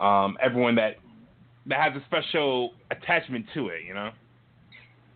um, 0.00 0.36
everyone 0.42 0.74
that 0.76 0.96
that 1.66 1.80
has 1.80 2.00
a 2.00 2.04
special 2.06 2.72
attachment 2.90 3.46
to 3.54 3.68
it. 3.68 3.82
You 3.86 3.94
know. 3.94 4.10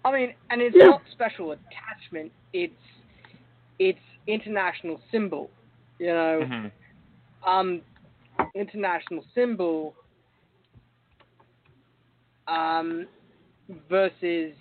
I 0.04 0.12
mean, 0.12 0.34
and 0.50 0.62
it's 0.62 0.74
Yeah. 0.76 0.86
not 0.86 1.02
special 1.12 1.52
attachment. 1.52 2.32
It's 2.52 2.74
it's 3.78 4.00
international 4.26 5.00
symbol. 5.10 5.50
You 5.98 6.08
know, 6.08 6.40
Mhm. 6.42 6.72
um, 7.46 7.82
international 8.54 9.24
symbol 9.34 9.94
um, 12.46 13.06
versus 13.88 14.54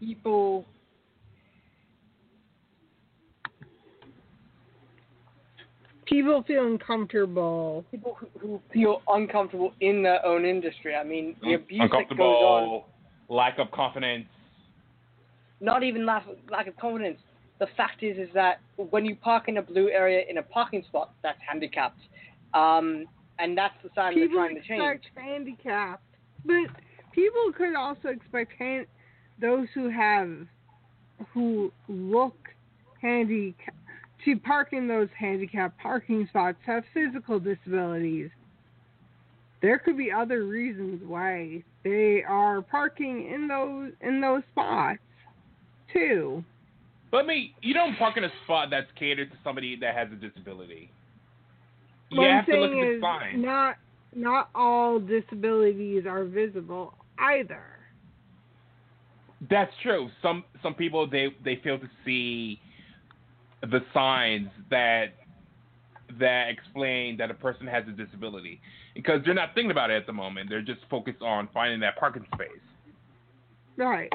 people 0.00 0.64
People 6.06 6.44
feel 6.46 6.66
uncomfortable. 6.66 7.84
people 7.90 8.16
who, 8.20 8.28
who 8.38 8.60
feel 8.72 9.02
uncomfortable 9.08 9.72
in 9.80 10.02
their 10.02 10.24
own 10.24 10.44
industry. 10.44 10.94
I 10.94 11.02
mean, 11.02 11.36
the 11.42 11.54
abuse 11.54 11.80
that 11.80 11.90
goes 11.90 12.18
on. 12.18 12.62
Uncomfortable, 12.62 12.86
lack 13.28 13.58
of 13.58 13.70
confidence. 13.72 14.26
Not 15.60 15.82
even 15.82 16.06
lack, 16.06 16.24
lack 16.50 16.68
of 16.68 16.76
confidence. 16.76 17.18
The 17.58 17.66
fact 17.76 18.02
is, 18.02 18.18
is 18.18 18.28
that 18.34 18.60
when 18.76 19.04
you 19.04 19.16
park 19.16 19.48
in 19.48 19.56
a 19.56 19.62
blue 19.62 19.88
area 19.88 20.22
in 20.28 20.38
a 20.38 20.42
parking 20.42 20.84
spot, 20.86 21.12
that's 21.22 21.38
handicapped, 21.46 22.00
um, 22.54 23.06
and 23.38 23.56
that's 23.56 23.74
the 23.82 23.90
sign 23.94 24.14
People 24.14 24.36
they're 24.36 24.48
trying 24.48 24.54
to 24.54 24.68
change. 24.68 25.04
expect 25.06 25.26
handicapped, 25.26 26.02
but 26.44 26.66
people 27.12 27.52
could 27.56 27.74
also 27.74 28.08
expect 28.08 28.52
hand, 28.58 28.86
those 29.40 29.66
who 29.74 29.88
have 29.88 30.30
who 31.32 31.72
look 31.88 32.36
handicapped 33.00 33.76
to 34.26 34.36
park 34.36 34.72
in 34.72 34.86
those 34.86 35.08
handicapped 35.18 35.78
parking 35.78 36.26
spots 36.28 36.58
have 36.66 36.84
physical 36.92 37.38
disabilities. 37.38 38.28
There 39.62 39.78
could 39.78 39.96
be 39.96 40.12
other 40.12 40.44
reasons 40.44 41.00
why 41.06 41.62
they 41.82 42.22
are 42.28 42.60
parking 42.60 43.32
in 43.32 43.48
those 43.48 43.92
in 44.02 44.20
those 44.20 44.42
spots 44.52 44.98
too. 45.92 46.44
But 47.10 47.26
me 47.26 47.54
you 47.62 47.72
don't 47.72 47.96
park 47.96 48.16
in 48.18 48.24
a 48.24 48.32
spot 48.44 48.68
that's 48.70 48.90
catered 48.98 49.30
to 49.30 49.38
somebody 49.42 49.76
that 49.76 49.94
has 49.94 50.08
a 50.12 50.16
disability. 50.16 50.90
You 52.10 52.22
I'm 52.22 52.36
have 52.36 52.46
to 52.46 52.56
look 52.60 52.72
at 52.72 52.74
the 52.74 53.00
sign. 53.00 53.42
not 53.42 53.76
not 54.14 54.50
all 54.54 54.98
disabilities 54.98 56.04
are 56.06 56.24
visible 56.24 56.94
either. 57.18 57.62
That's 59.48 59.72
true. 59.82 60.10
Some 60.20 60.44
some 60.62 60.74
people 60.74 61.08
they 61.08 61.28
they 61.44 61.60
fail 61.62 61.78
to 61.78 61.88
see 62.04 62.60
the 63.62 63.80
signs 63.92 64.48
that 64.70 65.14
that 66.20 66.48
explain 66.48 67.16
that 67.16 67.30
a 67.30 67.34
person 67.34 67.66
has 67.66 67.84
a 67.88 67.90
disability 67.90 68.60
because 68.94 69.20
they're 69.24 69.34
not 69.34 69.54
thinking 69.54 69.72
about 69.72 69.90
it 69.90 69.94
at 69.94 70.06
the 70.06 70.12
moment. 70.12 70.48
They're 70.48 70.62
just 70.62 70.80
focused 70.88 71.20
on 71.20 71.48
finding 71.52 71.80
that 71.80 71.96
parking 71.96 72.24
space. 72.34 72.48
Right. 73.76 74.12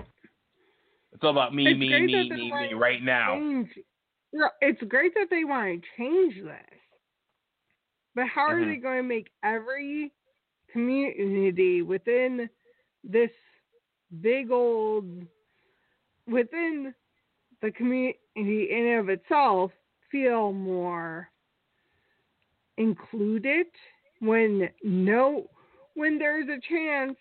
It's 1.14 1.24
all 1.24 1.32
about 1.32 1.54
me, 1.54 1.68
It's 1.68 1.80
me, 1.80 1.90
me, 1.90 2.30
me, 2.30 2.52
me 2.52 2.74
right 2.74 3.04
now. 3.04 3.36
Change. 3.36 3.70
It's 4.62 4.82
great 4.84 5.14
that 5.16 5.28
they 5.30 5.44
want 5.44 5.82
to 5.82 5.88
change 5.98 6.36
this, 6.36 6.80
but 8.16 8.28
how 8.28 8.44
are 8.44 8.62
Mhm. 8.62 8.68
they 8.68 8.78
going 8.78 8.98
to 8.98 9.04
make 9.04 9.30
every 9.44 10.14
community 10.72 11.82
within 11.82 12.50
this 13.04 13.32
big 14.22 14.52
old 14.52 15.28
within 16.28 16.96
the 17.62 17.72
community 17.72 18.18
in 18.36 18.88
and 18.88 19.00
of 19.00 19.10
itself 19.10 19.72
feel 20.12 20.52
more 20.52 21.30
included 22.78 23.68
when 24.20 24.70
no 24.84 25.48
when 25.96 26.18
there's 26.18 26.48
a 26.48 26.60
chance 26.70 27.18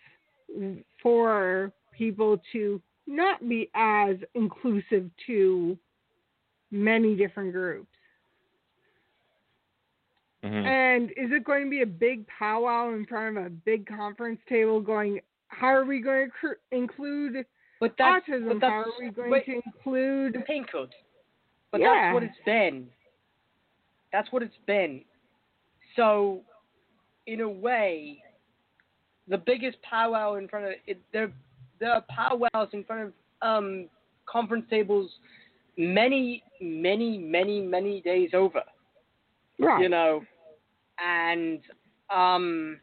for 1.01 1.71
people 1.91 2.41
to 2.51 2.81
not 3.07 3.47
be 3.47 3.69
as 3.75 4.15
inclusive 4.33 5.09
to 5.27 5.77
many 6.71 7.15
different 7.15 7.51
groups. 7.51 7.87
Mhm. 10.43 10.65
And 10.65 11.11
is 11.11 11.31
it 11.31 11.43
going 11.43 11.65
to 11.65 11.69
be 11.69 11.81
a 11.81 11.85
big 11.85 12.25
powwow 12.27 12.93
in 12.93 13.05
front 13.05 13.37
of 13.37 13.45
a 13.45 13.49
big 13.49 13.85
conference 13.85 14.39
table 14.47 14.79
going, 14.79 15.19
how 15.49 15.67
are 15.67 15.85
we 15.85 15.99
going 15.99 16.27
to 16.27 16.31
cr- 16.31 16.53
include 16.71 17.45
But 17.81 17.95
that's, 17.97 18.25
autism? 18.29 18.59
but 18.59 18.69
How 18.69 18.83
are 18.83 18.85
we 18.99 19.09
going 19.09 19.31
wait, 19.31 19.45
to 19.47 19.59
include. 19.65 20.33
the 20.35 20.39
paint. 20.41 20.67
But 21.71 21.81
Yeah. 21.81 21.89
that's 21.93 22.13
what 22.13 22.23
it's 22.23 22.37
been. 22.45 22.87
That's 24.13 24.31
what 24.31 24.43
it's 24.43 24.57
been. 24.67 25.03
So, 25.95 26.43
in 27.25 27.41
a 27.41 27.49
way, 27.49 28.23
the 29.27 29.37
biggest 29.39 29.81
powwow 29.81 30.35
in 30.35 30.47
front 30.47 30.65
of 30.67 30.71
it, 30.85 31.01
there, 31.11 31.33
there 31.79 31.91
are 31.91 32.03
powwows 32.07 32.69
in 32.71 32.83
front 32.83 33.01
of 33.07 33.13
um, 33.41 33.89
conference 34.27 34.65
tables 34.69 35.09
many, 35.75 36.43
many, 36.61 37.17
many, 37.17 37.61
many 37.61 38.01
days 38.01 38.29
over. 38.35 38.61
Right. 39.57 39.81
You 39.81 39.89
know, 39.89 40.21
and 40.99 41.61
um, 42.13 42.79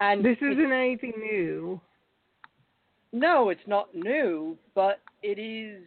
and 0.00 0.24
this 0.24 0.36
isn't 0.40 0.72
anything 0.72 1.12
new. 1.16 1.80
No, 3.12 3.48
it's 3.48 3.66
not 3.66 3.94
new, 3.94 4.58
but 4.74 5.00
it 5.22 5.38
is 5.38 5.82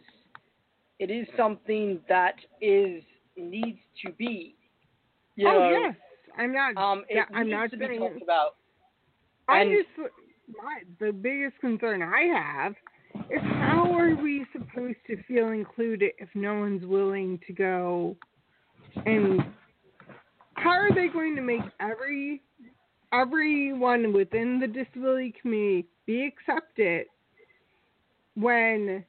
it 0.98 1.10
is 1.10 1.26
something 1.36 2.00
that 2.08 2.34
is 2.60 3.02
needs 3.36 3.78
to 4.04 4.12
be. 4.12 4.54
You 5.36 5.48
oh, 5.48 5.52
know, 5.52 5.70
yes. 5.70 5.94
I'm 6.38 6.52
not. 6.52 6.76
Um, 6.76 7.04
yeah, 7.10 7.24
I'm 7.34 7.48
not 7.48 7.70
to 7.70 7.76
be 7.76 7.98
talked 7.98 8.22
about. 8.22 8.56
I 9.48 9.60
and- 9.62 9.70
just. 9.70 10.10
My, 10.48 10.80
the 10.98 11.12
biggest 11.12 11.60
concern 11.60 12.02
I 12.02 12.22
have 12.22 12.74
is 13.30 13.40
how 13.40 13.92
are 13.92 14.16
we 14.16 14.44
supposed 14.52 14.96
to 15.06 15.22
feel 15.28 15.50
included 15.50 16.10
if 16.18 16.28
no 16.34 16.58
one's 16.58 16.84
willing 16.84 17.38
to 17.46 17.52
go 17.52 18.16
and 19.06 19.40
how 20.54 20.70
are 20.70 20.92
they 20.92 21.06
going 21.06 21.36
to 21.36 21.40
make 21.40 21.60
every 21.78 22.42
everyone 23.12 24.12
within 24.12 24.60
the 24.60 24.66
disability 24.66 25.34
community 25.40 25.86
be 26.06 26.26
accepted 26.26 27.06
when 28.34 29.04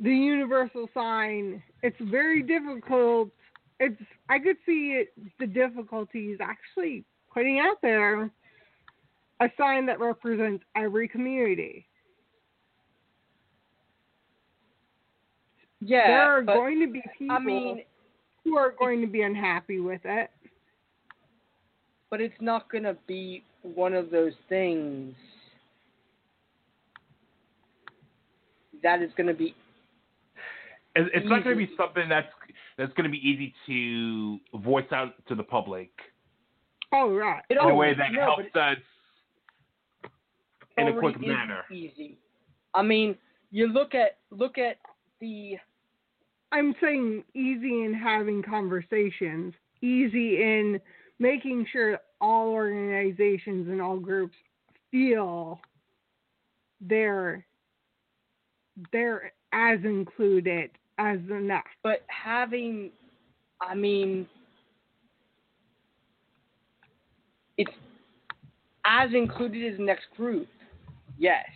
the 0.00 0.10
universal 0.10 0.88
sign 0.94 1.62
it's 1.82 1.96
very 2.00 2.42
difficult. 2.42 3.30
It's 3.78 4.00
i 4.28 4.38
could 4.38 4.56
see 4.66 5.00
it, 5.00 5.12
the 5.38 5.46
difficulties 5.46 6.38
actually 6.40 7.04
putting 7.32 7.58
out 7.60 7.76
there 7.82 8.30
a 9.40 9.48
sign 9.56 9.86
that 9.86 10.00
represents 10.00 10.62
every 10.76 11.08
community. 11.08 11.86
Yeah 15.80 16.06
there 16.06 16.38
are 16.38 16.42
going 16.42 16.80
to 16.80 16.92
be 16.92 17.02
people 17.18 17.36
I 17.36 17.38
mean, 17.38 17.82
who 18.44 18.56
are 18.56 18.74
going 18.78 19.00
to 19.00 19.06
be 19.06 19.22
unhappy 19.22 19.80
with 19.80 20.02
it 20.04 20.30
but 22.10 22.20
it's 22.20 22.34
not 22.40 22.70
gonna 22.70 22.96
be 23.06 23.42
one 23.62 23.94
of 23.94 24.10
those 24.10 24.32
things 24.48 25.14
that 28.82 29.02
is 29.02 29.10
gonna 29.16 29.34
be 29.34 29.54
It's, 30.96 31.10
it's 31.14 31.26
not 31.28 31.44
going 31.44 31.56
to 31.58 31.66
be 31.66 31.72
something 31.76 32.08
that's 32.08 32.28
that's 32.78 32.92
going 32.94 33.04
to 33.04 33.10
be 33.10 33.18
easy 33.18 33.54
to 33.66 34.38
voice 34.58 34.90
out 34.90 35.12
to 35.28 35.34
the 35.34 35.42
public 35.42 35.90
Oh 36.92 37.14
right. 37.14 37.42
It 37.48 37.58
in 37.60 37.68
a 37.68 37.74
way 37.74 37.94
that 37.94 38.12
no, 38.12 38.20
helps 38.20 38.56
us 38.56 38.78
in 40.76 40.88
a 40.88 40.98
quick 40.98 41.20
manner. 41.20 41.62
Easy. 41.70 42.18
I 42.74 42.82
mean, 42.82 43.16
you 43.50 43.68
look 43.68 43.94
at 43.94 44.18
look 44.30 44.58
at 44.58 44.76
the 45.20 45.56
I'm 46.52 46.74
saying 46.80 47.24
easy 47.34 47.84
in 47.84 47.94
having 47.94 48.42
conversations, 48.42 49.54
easy 49.82 50.42
in 50.42 50.80
making 51.20 51.66
sure 51.70 51.98
all 52.20 52.48
organizations 52.48 53.68
and 53.68 53.80
all 53.80 53.98
groups 53.98 54.34
feel 54.90 55.60
they're 56.80 57.46
they're 58.92 59.32
as 59.52 59.78
included 59.84 60.70
as 60.98 61.18
enough. 61.30 61.64
but 61.82 62.04
having 62.08 62.90
I 63.60 63.74
mean 63.74 64.26
it's 67.58 67.70
as 68.84 69.10
included 69.14 69.72
as 69.72 69.78
the 69.78 69.84
next 69.84 70.06
group. 70.16 70.48
Yes. 71.18 71.46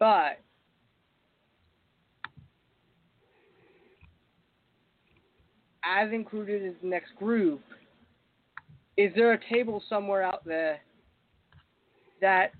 But 0.00 0.40
as 5.88 6.12
included 6.12 6.62
in 6.62 6.74
the 6.82 6.88
next 6.88 7.16
group, 7.16 7.60
is 8.96 9.10
there 9.14 9.32
a 9.32 9.38
table 9.52 9.82
somewhere 9.88 10.22
out 10.22 10.44
there 10.44 10.80
that 12.20 12.52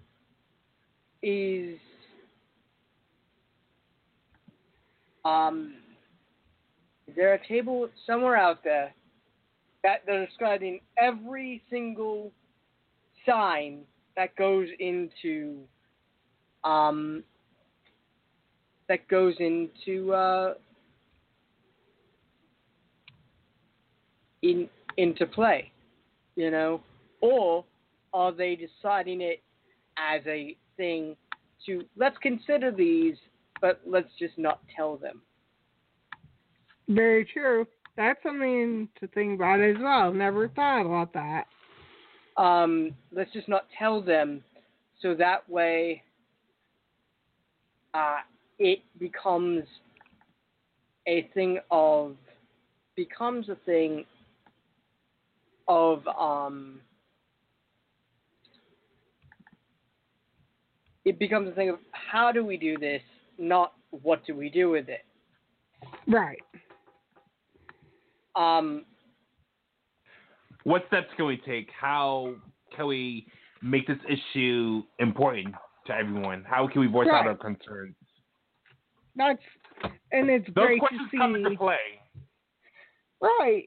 is 1.23 1.79
um 5.25 5.75
is 7.09 7.17
there 7.17 7.35
a 7.35 7.49
table 7.49 7.89
somewhere 8.07 8.37
out 8.37 8.63
there 8.63 8.95
that 9.83 10.03
they're 10.07 10.25
describing 10.25 10.81
every 10.97 11.61
single 11.69 12.31
sign 13.27 13.81
that 14.17 14.35
goes 14.37 14.69
into 14.79 15.59
um 16.63 17.25
that 18.89 19.07
goes 19.09 19.35
into 19.41 20.13
uh 20.15 20.55
in 24.43 24.69
into 24.97 25.27
play 25.27 25.71
you 26.37 26.51
know 26.51 26.81
or 27.21 27.65
are 28.13 28.33
they 28.33 28.57
deciding 28.57 29.21
it 29.21 29.43
as 29.99 30.21
a 30.27 30.57
thing 30.77 31.17
to 31.67 31.83
let's 31.97 32.17
consider 32.19 32.71
these 32.71 33.17
but 33.61 33.81
let's 33.87 34.09
just 34.19 34.39
not 34.39 34.61
tell 34.75 34.97
them 34.97 35.21
Very 36.89 37.25
true. 37.25 37.67
That's 37.97 38.23
something 38.23 38.89
to 39.01 39.07
think 39.09 39.35
about 39.39 39.61
as 39.61 39.77
well. 39.81 40.13
Never 40.13 40.49
thought 40.49 40.87
about 40.87 41.13
that. 41.15 41.45
um, 42.37 42.93
let's 43.13 43.33
just 43.33 43.49
not 43.49 43.67
tell 43.79 44.01
them 44.01 44.43
so 45.03 45.15
that 45.15 45.49
way 45.51 46.03
uh, 47.95 48.19
it 48.59 48.81
becomes 48.99 49.65
a 51.07 51.29
thing 51.35 51.59
of 51.71 52.17
becomes 52.97 53.49
a 53.49 53.57
thing 53.67 54.05
of 55.69 56.07
um 56.09 56.81
it 61.05 61.19
becomes 61.19 61.49
a 61.49 61.53
thing 61.53 61.69
of 61.69 61.79
how 61.93 62.33
do 62.33 62.45
we 62.45 62.57
do 62.57 62.77
this 62.79 63.03
not 63.39 63.75
what 63.91 64.25
do 64.27 64.35
we 64.35 64.49
do 64.49 64.71
with 64.71 64.89
it 64.89 65.05
Right. 66.07 66.39
um 68.37 68.85
What 70.65 70.85
steps 70.89 71.09
can 71.17 71.27
we 71.27 71.37
take? 71.47 71.69
How 71.79 72.35
can 72.75 72.87
we 72.87 73.27
make 73.63 73.87
this 73.87 73.99
issue 74.09 74.83
important 74.99 75.55
to 75.87 75.95
everyone? 75.95 76.45
How 76.49 76.67
can 76.69 76.81
we 76.81 76.87
voice 76.87 77.09
out 77.11 77.27
our 77.27 77.37
concerns? 77.37 77.95
That's 79.17 79.43
and 80.13 80.31
it's 80.31 80.47
Those 80.47 80.67
great 80.67 80.75
to 80.75 80.81
questions 80.81 81.11
come 81.17 81.35
into 81.35 81.57
play. 81.57 81.77
Right. 83.21 83.65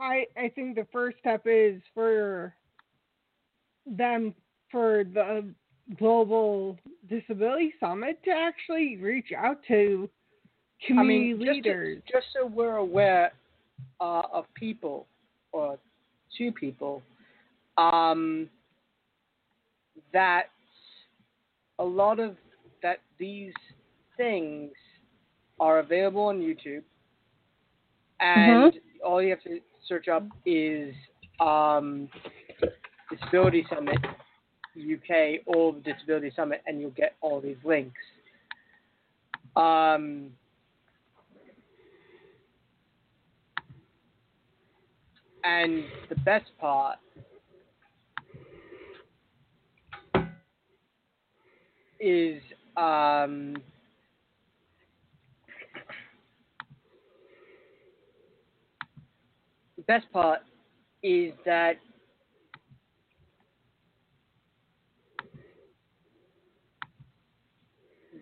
I 0.00 0.26
I 0.36 0.48
think 0.54 0.76
the 0.76 0.86
first 0.92 1.18
step 1.18 1.42
is 1.46 1.80
for 1.94 2.54
them 3.86 4.34
for 4.70 5.04
the 5.14 5.44
global 5.98 6.76
disability 7.08 7.72
summit 7.80 8.22
to 8.24 8.30
actually 8.30 8.96
reach 8.96 9.32
out 9.36 9.58
to 9.68 10.08
community 10.86 11.30
I 11.30 11.34
mean, 11.34 11.38
just, 11.38 11.56
leaders. 11.56 12.02
To, 12.06 12.12
just 12.12 12.26
so 12.34 12.46
we're 12.46 12.76
aware 12.76 13.32
uh, 14.00 14.22
of 14.32 14.44
people 14.54 15.06
or 15.52 15.78
two 16.36 16.52
people 16.52 17.02
um, 17.78 18.48
that 20.12 20.44
a 21.78 21.84
lot 21.84 22.18
of 22.20 22.36
that 22.82 22.98
these 23.18 23.52
things 24.16 24.70
are 25.60 25.78
available 25.78 26.22
on 26.22 26.40
YouTube, 26.40 26.82
and 28.20 28.74
all 29.04 29.22
you 29.22 29.30
have 29.30 29.42
to 29.42 29.60
search 29.88 30.08
up 30.08 30.26
is 30.44 30.94
um, 31.40 32.08
Disability 33.10 33.66
Summit 33.74 33.98
UK 34.78 35.40
or 35.46 35.72
the 35.72 35.80
Disability 35.80 36.32
Summit, 36.36 36.62
and 36.66 36.80
you'll 36.80 36.90
get 36.90 37.16
all 37.20 37.40
these 37.40 37.56
links. 37.64 37.98
Um, 39.56 40.30
and 45.42 45.84
the 46.08 46.14
best 46.24 46.46
part 46.60 46.98
is 51.98 52.40
um, 52.76 53.56
best 59.88 60.10
part 60.12 60.40
is 61.02 61.32
that 61.44 61.78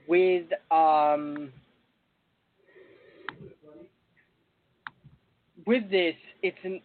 with 0.09 0.47
um, 0.71 1.53
with 5.67 5.91
this, 5.91 6.15
it's 6.43 6.57
an 6.63 6.81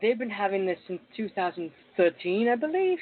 they've 0.00 0.18
been 0.18 0.30
having 0.30 0.66
this 0.66 0.78
since 0.88 1.00
2013, 1.16 2.48
I 2.48 2.56
believe. 2.56 2.98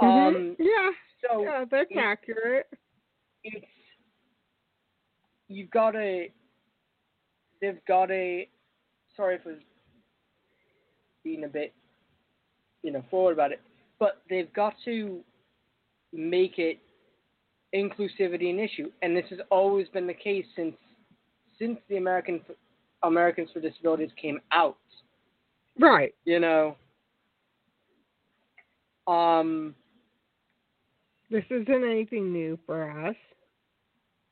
Mhm. 0.00 0.26
Um, 0.26 0.56
yeah, 0.58 0.90
so 1.22 1.42
yeah, 1.42 1.64
that's 1.70 1.90
it- 1.90 1.98
accurate. 1.98 2.66
it's 3.44 3.66
you've 5.48 5.70
got 5.70 5.92
to 5.92 6.28
they've 7.60 7.84
got 7.86 8.06
to 8.06 8.44
sorry 9.16 9.38
for 9.42 9.56
being 11.24 11.44
a 11.44 11.48
bit 11.48 11.72
you 12.82 12.92
know 12.92 13.02
forward 13.10 13.32
about 13.32 13.52
it 13.52 13.60
but 13.98 14.22
they've 14.30 14.52
got 14.52 14.74
to 14.84 15.20
make 16.12 16.58
it 16.58 16.78
inclusivity 17.74 18.50
an 18.50 18.58
issue 18.58 18.90
and 19.02 19.16
this 19.16 19.26
has 19.30 19.40
always 19.50 19.88
been 19.88 20.06
the 20.06 20.14
case 20.14 20.46
since 20.56 20.74
since 21.58 21.78
the 21.88 21.96
American 21.96 22.40
Americans 23.02 23.48
for 23.52 23.60
Disabilities 23.60 24.10
came 24.20 24.40
out 24.52 24.76
Right. 25.78 26.14
you 26.24 26.40
know 26.40 26.76
um 29.06 29.74
This 31.30 31.44
isn't 31.50 31.84
anything 31.84 32.32
new 32.32 32.58
for 32.64 32.90
us. 33.06 33.16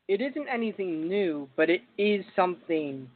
it 0.08 0.20
isn't 0.20 0.46
anything 0.48 1.08
new, 1.08 1.48
but 1.56 1.68
it 1.68 1.82
is 1.98 2.24
something 2.36 3.08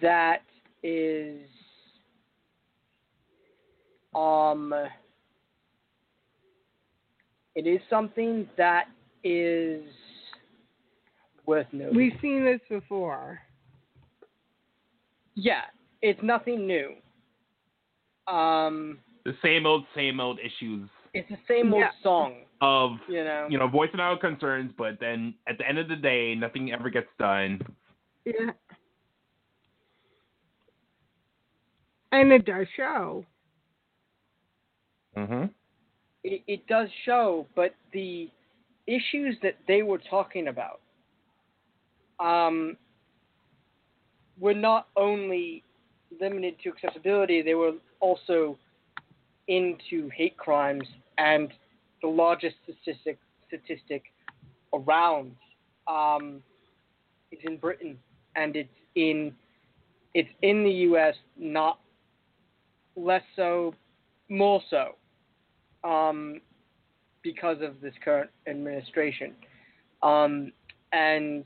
that 0.00 0.42
is 0.82 1.40
um 4.14 4.74
it 7.54 7.66
is 7.66 7.80
something 7.90 8.48
that 8.56 8.86
is 9.22 9.82
worth 11.46 11.66
noting. 11.72 11.96
We've 11.96 12.12
seen 12.22 12.44
this 12.44 12.60
before. 12.68 13.40
yeah, 15.34 15.62
it's 16.02 16.20
nothing 16.22 16.66
new. 16.66 16.94
Um 18.26 18.98
The 19.24 19.34
same 19.42 19.66
old, 19.66 19.84
same 19.94 20.20
old 20.20 20.38
issues 20.40 20.88
it's 21.14 21.28
the 21.28 21.38
same 21.48 21.72
old 21.72 21.82
Yeah. 21.82 21.90
song, 22.02 22.44
of 22.60 22.92
you 23.08 23.24
know. 23.24 23.46
you 23.50 23.58
know 23.58 23.68
voicing 23.68 24.00
our 24.00 24.16
concerns, 24.16 24.72
but 24.76 24.98
then 25.00 25.34
at 25.46 25.58
the 25.58 25.68
end 25.68 25.78
of 25.78 25.88
the 25.88 25.96
day, 25.96 26.34
nothing 26.34 26.72
ever 26.72 26.90
gets 26.90 27.08
done. 27.18 27.60
Yeah. 28.24 28.52
And 32.12 32.32
it 32.32 32.44
does 32.44 32.66
show. 32.76 33.24
Mm-hmm. 35.16 35.46
it, 36.22 36.42
it 36.46 36.66
does 36.66 36.88
show, 37.04 37.46
but 37.56 37.74
the 37.92 38.30
issues 38.86 39.36
that 39.42 39.56
they 39.66 39.82
were 39.82 39.98
talking 39.98 40.48
about 40.48 40.80
um, 42.20 42.76
were 44.38 44.54
not 44.54 44.88
only 44.96 45.62
limited 46.20 46.54
to 46.62 46.70
accessibility, 46.70 47.42
they 47.42 47.54
were 47.54 47.72
also 48.00 48.56
into 49.48 50.08
hate 50.10 50.36
crimes 50.36 50.86
and 51.18 51.52
the 52.02 52.08
largest 52.08 52.56
statistic 52.62 53.18
statistic 53.48 54.04
around 54.72 55.32
um, 55.88 56.42
is 57.32 57.40
in 57.44 57.56
Britain 57.56 57.98
and 58.36 58.54
it's 58.54 58.68
in 58.94 59.32
it's 60.14 60.28
in 60.42 60.62
the 60.64 60.70
U.S. 60.70 61.14
not 61.36 61.78
less 62.96 63.22
so, 63.36 63.74
more 64.28 64.60
so 64.70 64.96
um, 65.88 66.40
because 67.22 67.58
of 67.62 67.80
this 67.80 67.94
current 68.04 68.30
administration. 68.46 69.34
Um, 70.02 70.52
and 70.92 71.44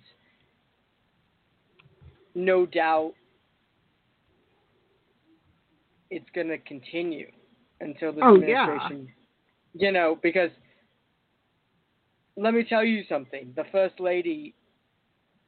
no 2.35 2.67
doubt 2.67 3.15
it's 6.11 6.29
going 6.35 6.49
to 6.49 6.59
continue 6.59 7.31
until 7.81 8.13
this 8.13 8.23
Oh, 8.25 8.37
yeah. 8.37 8.65
administration, 8.65 9.09
you 9.75 9.93
know, 9.93 10.19
because 10.23 10.51
let 12.37 12.55
me 12.55 12.65
tell 12.65 12.85
you 12.85 13.03
something. 13.09 13.53
The 13.57 13.65
First 13.73 14.01
Lady 14.01 14.55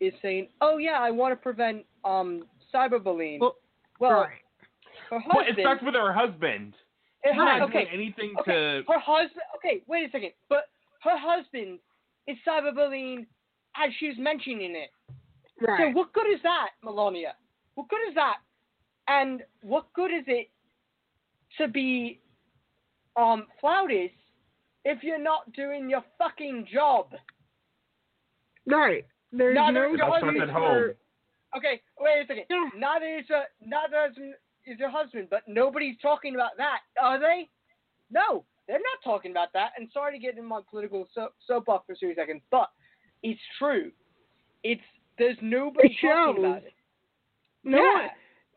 is 0.00 0.12
saying, 0.22 0.48
oh, 0.60 0.78
yeah, 0.78 0.98
I 1.00 1.10
want 1.10 1.32
to 1.32 1.36
prevent 1.36 1.84
um, 2.04 2.44
cyberbullying. 2.74 3.40
Well, 3.40 3.56
well 3.98 4.20
right. 4.20 4.38
Her 5.10 5.18
Well, 5.32 5.44
it 5.46 5.56
starts 5.60 5.82
with 5.82 5.94
her 5.94 6.12
husband. 6.12 6.74
it 7.24 7.30
She's 7.30 7.36
not 7.36 7.60
has- 7.60 7.68
okay, 7.68 7.84
doing 7.84 7.94
anything 7.94 8.34
okay, 8.40 8.52
to. 8.52 8.84
her 8.92 8.98
husband. 8.98 9.42
Okay, 9.56 9.82
wait 9.86 10.08
a 10.08 10.10
second. 10.10 10.32
But 10.48 10.68
her 11.02 11.16
husband 11.18 11.78
is 12.26 12.36
cyberbullying 12.46 13.26
as 13.76 13.90
she's 13.98 14.16
mentioning 14.18 14.74
it. 14.76 14.90
Right. 15.60 15.92
So 15.94 15.98
what 15.98 16.12
good 16.12 16.26
is 16.32 16.40
that, 16.42 16.70
Melania? 16.82 17.34
What 17.74 17.88
good 17.88 18.00
is 18.08 18.14
that? 18.14 18.38
And 19.08 19.42
what 19.62 19.92
good 19.94 20.10
is 20.10 20.24
it 20.26 20.50
to 21.58 21.68
be 21.68 22.20
um 23.16 23.46
flouted 23.60 24.10
if 24.84 25.02
you're 25.02 25.22
not 25.22 25.50
doing 25.52 25.88
your 25.88 26.04
fucking 26.18 26.66
job? 26.72 27.14
right. 28.66 29.06
There's 29.32 29.54
Neither 29.56 29.72
no 29.88 29.92
is 29.94 29.98
your 29.98 30.20
That 30.32 30.42
at 30.42 30.50
home. 30.50 30.90
Okay, 31.56 31.80
wait 31.98 32.22
a 32.22 32.26
second. 32.26 32.44
Yeah. 32.48 32.68
Neither 32.76 33.18
is 33.18 33.28
your 33.28 33.44
neither 33.60 34.06
is, 34.06 34.34
is 34.66 34.78
your 34.78 34.90
husband, 34.90 35.28
but 35.30 35.42
nobody's 35.46 35.96
talking 36.00 36.34
about 36.34 36.56
that, 36.56 36.80
are 37.00 37.18
they? 37.18 37.48
No, 38.10 38.44
they're 38.66 38.78
not 38.78 39.02
talking 39.04 39.30
about 39.30 39.52
that. 39.52 39.70
And 39.78 39.88
sorry 39.92 40.18
to 40.18 40.24
get 40.24 40.36
in 40.38 40.44
my 40.44 40.60
political 40.68 41.08
so- 41.14 41.32
soapbox 41.46 41.86
for 41.86 41.94
two 41.94 42.14
seconds, 42.14 42.42
but 42.50 42.70
it's 43.22 43.40
true. 43.58 43.90
It's 44.62 44.82
there's 45.18 45.38
nobody 45.40 45.88
It 45.88 46.06
talking 46.06 46.44
about 46.44 46.58
it. 46.58 46.74
No. 47.64 47.78
yeah. 47.78 48.08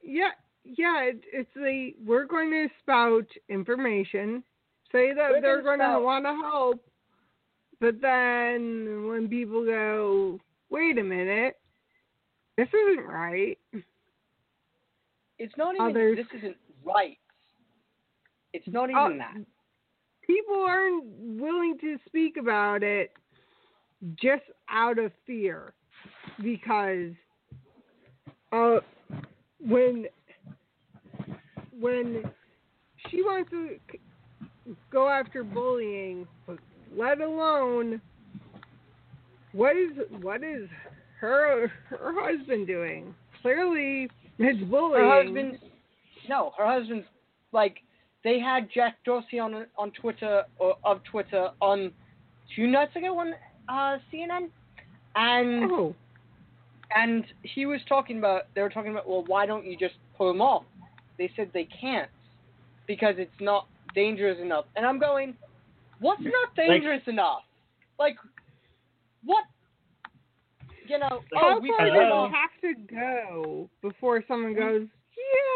Yeah. 0.04 0.32
Yeah. 0.66 1.04
It, 1.04 1.22
it's 1.32 1.50
the 1.56 1.94
we're 2.06 2.26
going 2.26 2.52
to 2.52 2.68
spout 2.82 3.28
information, 3.48 4.44
say 4.92 5.14
that 5.14 5.32
We're 5.32 5.42
they're 5.42 5.62
going 5.62 5.80
to 5.80 6.00
want 6.00 6.26
to 6.26 6.34
help, 6.34 6.84
but 7.80 8.02
then 8.02 9.08
when 9.08 9.28
people 9.30 9.66
go, 9.66 10.40
wait 10.70 10.98
a 10.98 11.04
minute, 11.04 11.58
this 12.58 12.68
isn't 12.68 13.06
right. 13.06 13.58
It's 15.40 15.56
not 15.58 15.76
even 15.76 15.88
Others- 15.88 16.18
this 16.18 16.28
isn't 16.40 16.58
right. 16.84 17.18
It's 18.54 18.68
not 18.68 18.90
even 18.90 19.02
Uh, 19.02 19.10
that. 19.18 19.46
People 20.22 20.62
aren't 20.64 21.04
willing 21.40 21.78
to 21.80 21.98
speak 22.06 22.38
about 22.38 22.84
it 22.84 23.12
just 24.16 24.44
out 24.70 25.00
of 25.00 25.12
fear 25.26 25.74
because 26.42 27.14
uh, 28.52 28.80
when 29.60 30.08
when 31.80 32.24
she 33.10 33.22
wants 33.24 33.50
to 33.52 33.80
go 34.92 35.08
after 35.08 35.44
bullying, 35.44 36.28
let 36.96 37.22
alone 37.22 38.02
what 39.54 39.76
is 39.76 39.92
what 40.22 40.44
is 40.44 40.70
her 41.20 41.68
her 41.88 42.14
husband 42.22 42.68
doing? 42.68 43.16
Clearly, 43.42 44.10
it's 44.40 44.64
bullying. 44.64 45.04
Her 45.04 45.24
husband 45.24 45.60
No, 46.28 46.54
her 46.58 46.66
husband's 46.66 47.06
like 47.52 47.78
they 48.24 48.40
had 48.40 48.70
Jack 48.74 48.98
Dorsey 49.06 49.40
on 49.40 49.66
on 49.78 49.92
Twitter 49.92 50.44
or 50.58 50.76
of 50.84 51.04
Twitter 51.04 51.50
on 51.62 51.92
two 52.56 52.68
nights 52.68 52.96
ago 52.96 53.18
on 53.20 53.34
uh, 53.68 54.00
CNN, 54.12 54.50
and 55.16 55.72
Oh, 55.72 55.96
and 56.96 57.26
he 57.44 57.66
was 57.66 57.82
talking 57.88 58.18
about 58.18 58.44
they 58.56 58.62
were 58.62 58.70
talking 58.70 58.92
about 58.92 59.08
well 59.08 59.24
why 59.28 59.46
don't 59.46 59.66
you 59.66 59.78
just 59.78 59.96
pull 60.18 60.32
him 60.32 60.42
off? 60.42 60.64
They 61.18 61.32
said 61.36 61.52
they 61.54 61.68
can't 61.80 62.10
because 62.88 63.16
it's 63.18 63.32
not 63.40 63.68
dangerous 63.94 64.40
enough. 64.40 64.66
And 64.76 64.86
I'm 64.86 65.00
going, 65.00 65.36
what's 66.00 66.22
not 66.22 66.56
dangerous 66.56 67.02
enough? 67.08 67.42
Like 68.00 68.16
what? 69.24 69.44
You 70.90 70.98
know, 70.98 71.22
how 71.36 71.58
oh 71.58 71.60
we 71.60 71.70
far 71.70 71.86
pulled 71.86 71.94
does 71.94 72.04
him 72.04 72.32
it 72.32 72.32
have 72.34 72.62
to 72.62 72.96
go 72.96 73.70
before 73.84 74.24
someone 74.28 74.56
mm-hmm. 74.56 74.80
goes, 74.80 74.88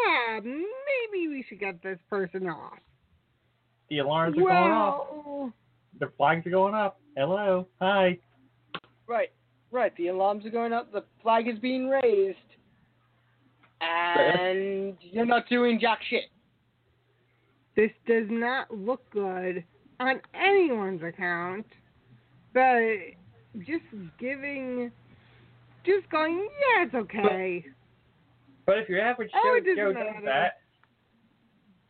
yeah, 0.05 0.39
maybe 0.39 1.27
we 1.27 1.43
should 1.49 1.59
get 1.59 1.81
this 1.81 1.97
person 2.07 2.47
off? 2.47 2.77
The 3.89 3.97
alarms 3.97 4.37
are 4.37 4.41
going 4.41 4.51
off. 4.51 5.51
The 5.99 6.11
flags 6.17 6.45
are 6.45 6.51
going 6.51 6.75
up. 6.75 6.99
Hello. 7.17 7.67
Hi. 7.81 8.19
Right, 9.07 9.29
right. 9.71 9.95
The 9.97 10.09
alarms 10.09 10.45
are 10.45 10.51
going 10.51 10.71
up. 10.71 10.91
The 10.91 11.03
flag 11.23 11.47
is 11.47 11.57
being 11.57 11.89
raised, 11.89 12.37
and 13.81 14.95
you're 15.01 15.25
not 15.25 15.49
doing 15.49 15.79
jack 15.81 15.99
shit. 16.09 16.25
this 17.75 17.91
does 18.07 18.27
not 18.29 18.71
look 18.71 19.09
good 19.09 19.63
on 19.99 20.21
anyone's 20.35 21.01
account, 21.01 21.65
but 22.53 22.83
just 23.59 23.83
giving, 24.19 24.91
just 25.85 26.09
going, 26.09 26.47
yeah, 26.77 26.85
it's 26.85 26.93
okay. 26.95 27.65
But 28.65 28.77
if 28.77 28.89
your 28.89 29.01
average 29.01 29.29
Oh, 29.35 29.41
Joe, 29.43 29.55
it 29.57 29.61
doesn't 29.61 29.75
Joe 29.77 29.93
does 29.93 30.13
matter. 30.13 30.25
that, 30.25 30.53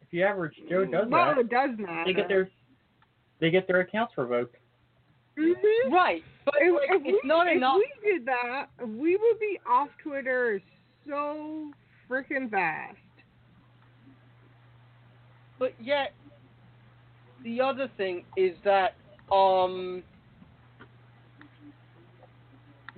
if 0.02 0.12
your 0.14 0.28
average 0.28 0.54
Joe 0.70 0.86
does 0.86 1.08
well, 1.10 1.26
that, 1.36 1.38
it 1.38 1.50
does 1.50 1.70
matter. 1.78 2.04
they 2.06 2.14
get 2.14 2.28
their 2.28 2.50
they 3.40 3.50
get 3.52 3.68
their 3.68 3.82
accounts 3.82 4.14
revoked. 4.18 4.56
Mhm. 5.38 5.92
Right, 5.92 6.24
but 6.46 6.54
If, 6.60 6.74
like, 6.74 6.90
if 6.92 7.06
it's 7.06 7.24
we, 7.24 7.28
not 7.28 7.48
if 7.48 7.58
enough. 7.58 7.78
we 7.78 8.12
did 8.12 8.26
that, 8.26 8.68
we 8.86 9.16
would 9.18 9.40
be 9.40 9.60
off 9.68 9.90
Twitter 10.02 10.62
so 11.08 11.72
freaking 12.10 12.50
fast. 12.50 12.96
But 15.60 15.74
yet, 15.82 16.14
the 17.44 17.60
other 17.62 17.90
thing 17.98 18.24
is 18.38 18.56
that 18.64 18.96
um, 19.32 20.04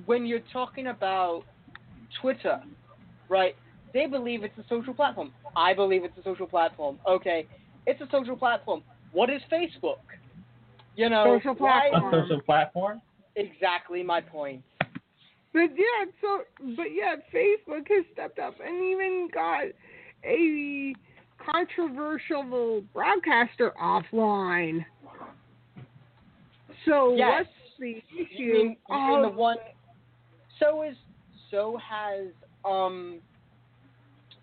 when 0.06 0.26
you're 0.26 0.42
talking 0.52 0.88
about 0.88 1.44
Twitter, 2.22 2.60
right? 3.30 3.56
They 3.94 4.06
believe 4.08 4.44
it's 4.44 4.58
a 4.58 4.66
social 4.68 4.94
platform. 4.94 5.32
I 5.56 5.74
believe 5.74 6.04
it's 6.04 6.18
a 6.18 6.24
social 6.24 6.48
platform. 6.48 7.00
Okay, 7.08 7.48
it's 7.86 8.02
a 8.02 8.08
social 8.12 8.36
platform. 8.36 8.84
What 9.12 9.30
is 9.30 9.42
Facebook? 9.52 10.00
You 10.96 11.10
know, 11.10 11.38
Social 11.40 11.56
why- 11.56 11.88
A 11.88 11.90
platform. 11.92 12.14
social 12.28 12.42
platform. 12.42 13.02
Exactly 13.36 14.02
my 14.04 14.22
point. 14.22 14.62
But 15.54 15.70
yeah, 15.78 16.06
so 16.22 16.42
but 16.76 16.88
yeah, 16.94 17.16
Facebook 17.34 17.88
has 17.90 18.06
stepped 18.14 18.40
up 18.40 18.56
and 18.66 18.76
even 18.86 19.30
got 19.34 19.66
a 20.26 20.94
controversial 21.38 22.82
broadcaster 22.94 23.72
offline. 23.82 24.86
So 26.86 27.16
Yes. 27.16 27.46
what's 27.46 27.80
the 27.80 28.04
You 28.10 28.26
issue? 28.26 28.54
mean, 28.54 28.78
you 28.90 28.96
mean 28.96 29.22
the 29.22 29.30
one? 29.30 29.58
So 30.60 30.84
is 30.84 30.96
so 31.52 31.78
has 31.78 32.28
um 32.64 33.20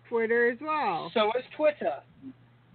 Twitter 0.09 0.49
as 0.51 0.57
well. 0.61 1.11
so 1.13 1.27
is 1.37 1.45
Twitter, 1.55 1.95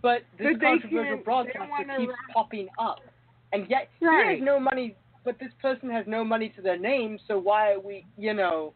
but 0.03 0.23
this 0.39 0.53
But 0.55 0.61
controversial 0.61 0.81
can't- 0.91 1.03
they 1.03 1.09
don't 1.09 1.25
broadcaster 1.25 1.97
keeps 1.99 2.11
ra- 2.11 2.33
popping 2.35 2.69
up, 2.79 3.01
and 3.53 3.69
yet 3.69 3.89
he 4.01 4.07
Right. 4.07 4.39
has 4.39 4.45
no 4.45 4.59
money. 4.59 4.97
But 5.25 5.39
this 5.39 5.53
person 5.61 5.91
has 5.91 6.07
no 6.07 6.25
money 6.25 6.49
to 6.51 6.63
their 6.63 6.79
name, 6.79 7.19
so 7.27 7.39
why 7.39 7.73
are 7.73 7.81
we, 7.81 8.07
you 8.17 8.33
know? 8.35 8.73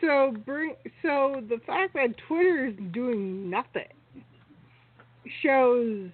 So 0.00 0.32
bring 0.44 0.76
so 1.02 1.42
the 1.48 1.58
fact 1.66 1.94
that 1.94 2.16
Twitter 2.28 2.66
is 2.66 2.74
doing 2.92 3.48
nothing 3.48 3.88
shows 5.42 6.10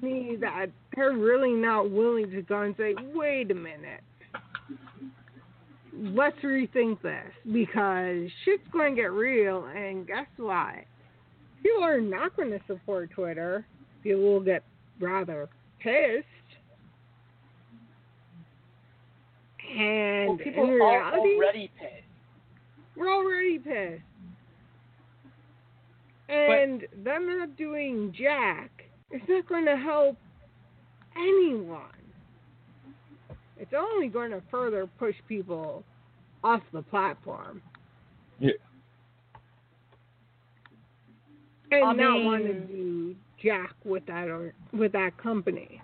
me 0.00 0.36
that 0.40 0.68
they're 0.96 1.12
really 1.12 1.52
not 1.52 1.90
willing 1.90 2.30
to 2.30 2.42
go 2.42 2.62
and 2.62 2.74
say, 2.76 2.94
wait 3.14 3.50
a 3.50 3.54
minute. 3.54 4.00
Let's 5.96 6.38
rethink 6.38 7.00
this 7.02 7.32
because 7.52 8.28
shit's 8.44 8.66
going 8.72 8.96
to 8.96 9.00
get 9.02 9.12
real, 9.12 9.66
and 9.66 10.06
guess 10.06 10.26
what? 10.36 10.74
People 11.62 11.84
are 11.84 12.00
not 12.00 12.36
going 12.36 12.50
to 12.50 12.60
support 12.66 13.10
Twitter. 13.12 13.64
People 14.02 14.22
will 14.22 14.40
get 14.40 14.64
rather 15.00 15.48
pissed. 15.80 16.26
And 19.76 20.28
Well, 20.28 20.38
people 20.38 20.64
in 20.64 20.82
are 20.82 21.14
already 21.14 21.70
pissed. 21.78 22.04
we're 22.96 23.12
already 23.12 23.58
pissed. 23.58 24.02
And 26.28 26.82
them 27.04 27.38
not 27.38 27.56
doing 27.56 28.14
jack 28.16 28.70
is 29.10 29.20
not 29.28 29.48
going 29.48 29.66
to 29.66 29.76
help 29.76 30.16
anyone. 31.16 31.82
It's 33.56 33.72
only 33.76 34.08
going 34.08 34.30
to 34.32 34.42
further 34.50 34.88
push 34.98 35.14
people 35.28 35.84
off 36.42 36.62
the 36.72 36.82
platform. 36.82 37.62
Yeah. 38.40 38.52
And 41.70 41.84
I 41.84 41.92
not 41.92 42.24
want 42.24 42.44
to 42.44 42.54
do 42.54 43.16
jack 43.42 43.74
with 43.84 44.06
that 44.06 44.28
or 44.28 44.54
with 44.72 44.92
that 44.92 45.16
company. 45.18 45.80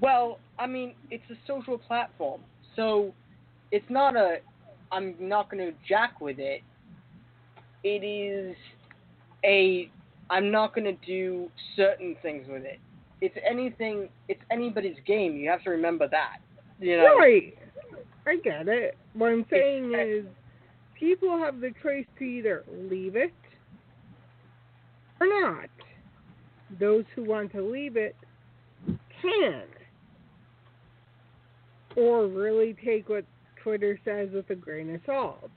Well, 0.00 0.38
I 0.58 0.66
mean, 0.66 0.94
it's 1.10 1.24
a 1.30 1.36
social 1.46 1.78
platform, 1.78 2.42
so 2.74 3.14
it's 3.72 3.88
not 3.88 4.16
a. 4.16 4.38
I'm 4.92 5.14
not 5.18 5.50
going 5.50 5.66
to 5.66 5.72
jack 5.88 6.20
with 6.20 6.38
it. 6.38 6.62
It 7.82 8.04
is 8.04 8.54
a. 9.44 9.90
I'm 10.30 10.50
not 10.50 10.74
going 10.74 10.84
to 10.84 11.06
do 11.06 11.48
certain 11.76 12.16
things 12.22 12.46
with 12.48 12.64
it. 12.64 12.78
It's 13.20 13.36
anything. 13.48 14.08
It's 14.28 14.40
anybody's 14.50 14.96
game. 15.06 15.36
You 15.36 15.48
have 15.50 15.62
to 15.64 15.70
remember 15.70 16.08
that. 16.08 16.38
You 16.80 16.98
know. 16.98 17.16
Right. 17.16 17.56
I 18.26 18.36
get 18.36 18.68
it. 18.68 18.96
What 19.14 19.28
I'm 19.28 19.46
saying 19.50 19.94
is 19.94 20.26
people 20.98 21.38
have 21.38 21.60
the 21.60 21.72
choice 21.82 22.06
to 22.18 22.24
either 22.24 22.64
leave 22.90 23.16
it 23.16 23.32
or 25.20 25.26
not. 25.26 25.68
Those 26.80 27.04
who 27.14 27.24
want 27.24 27.52
to 27.52 27.62
leave 27.62 27.96
it 27.96 28.16
can. 29.22 29.62
Or 31.96 32.26
really 32.26 32.76
take 32.84 33.08
what 33.08 33.24
Twitter 33.62 33.98
says 34.04 34.28
with 34.32 34.50
a 34.50 34.54
grain 34.54 34.94
of 34.94 35.00
salt. 35.06 35.50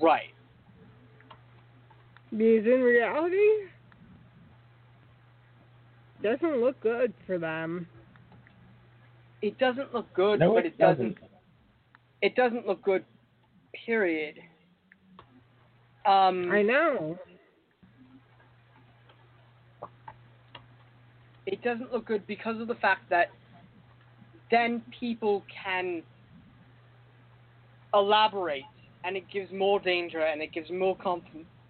Right. 0.00 0.32
Because 2.30 2.66
in 2.66 2.80
reality, 2.82 3.38
doesn't 6.22 6.60
look 6.60 6.80
good 6.80 7.12
for 7.26 7.38
them. 7.38 7.86
It 9.42 9.58
doesn't 9.58 9.92
look 9.94 10.12
good, 10.14 10.38
No, 10.40 10.54
but 10.54 10.66
it 10.66 10.74
it 10.74 10.78
doesn't. 10.78 11.14
doesn't. 11.14 11.30
It 12.22 12.36
doesn't 12.36 12.66
look 12.66 12.82
good. 12.82 13.04
Period. 13.86 14.36
Um. 16.06 16.50
I 16.50 16.62
know. 16.62 17.18
it 21.46 21.62
doesn't 21.62 21.92
look 21.92 22.06
good 22.06 22.24
because 22.28 22.60
of 22.60 22.68
the 22.68 22.74
fact 22.76 23.02
that 23.10 23.30
then 24.52 24.82
people 24.98 25.42
can 25.64 26.00
elaborate 27.92 28.62
and 29.02 29.16
it 29.16 29.24
gives 29.32 29.50
more 29.52 29.80
danger 29.80 30.20
and 30.20 30.40
it 30.42 30.52
gives 30.52 30.70
more 30.70 30.96
con- 30.96 31.22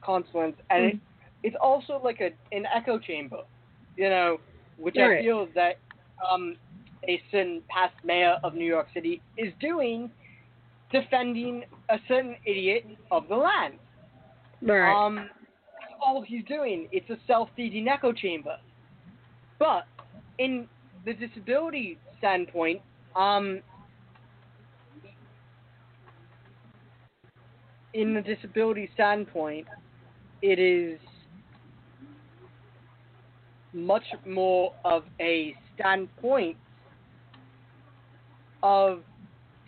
consequence 0.04 0.56
and 0.70 0.84
it, 0.84 0.98
it's 1.42 1.56
also 1.62 2.00
like 2.02 2.20
a 2.20 2.30
an 2.56 2.64
echo 2.74 2.98
chamber 2.98 3.38
you 3.96 4.08
know 4.08 4.38
which 4.76 4.96
i 4.98 5.08
Right. 5.08 5.16
feel 5.16 5.48
that 5.54 5.74
um 6.32 6.56
a 7.08 7.20
certain 7.30 7.62
past 7.70 7.94
mayor 8.04 8.36
of 8.44 8.54
new 8.54 8.64
york 8.66 8.86
city 8.94 9.22
is 9.36 9.52
doing 9.60 10.10
defending 10.92 11.62
a 11.90 11.96
certain 12.08 12.36
idiot 12.46 12.84
of 13.10 13.28
the 13.28 13.36
land 13.36 13.74
Right. 14.62 15.00
um, 15.06 15.28
all 16.04 16.22
he's 16.22 16.44
doing. 16.44 16.88
It's 16.92 17.08
a 17.10 17.16
self-feeding 17.26 17.88
echo 17.88 18.12
chamber. 18.12 18.56
But 19.58 19.84
in 20.38 20.68
the 21.04 21.12
disability 21.14 21.98
standpoint, 22.18 22.80
um, 23.16 23.60
in 27.94 28.14
the 28.14 28.22
disability 28.22 28.90
standpoint, 28.94 29.66
it 30.42 30.58
is 30.58 30.98
much 33.72 34.04
more 34.26 34.74
of 34.84 35.04
a 35.20 35.54
standpoint 35.74 36.56
of 38.62 39.02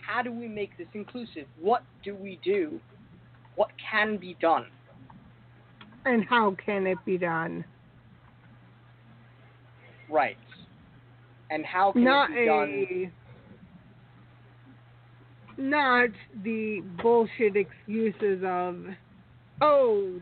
how 0.07 0.23
do 0.23 0.33
we 0.33 0.49
make 0.49 0.77
this 0.77 0.89
inclusive? 0.95 1.47
What 1.61 1.83
do 2.05 2.15
we 2.15 2.41
do? 2.45 2.81
What 3.55 3.71
can 3.91 4.17
be 4.17 4.37
done? 4.41 4.67
and 6.05 6.25
how 6.29 6.57
can 6.65 6.87
it 6.87 6.99
be 7.05 7.19
done? 7.19 7.65
Right. 10.09 10.37
And 11.51 11.65
how 11.65 11.93
can 11.93 12.05
not 12.05 12.31
it 12.31 12.35
be 12.35 12.47
done? 12.47 12.87
a 13.07 13.13
not 15.61 16.11
the 16.43 16.83
bullshit 17.03 17.57
excuses 17.57 18.43
of 18.45 18.77
oh 19.61 20.21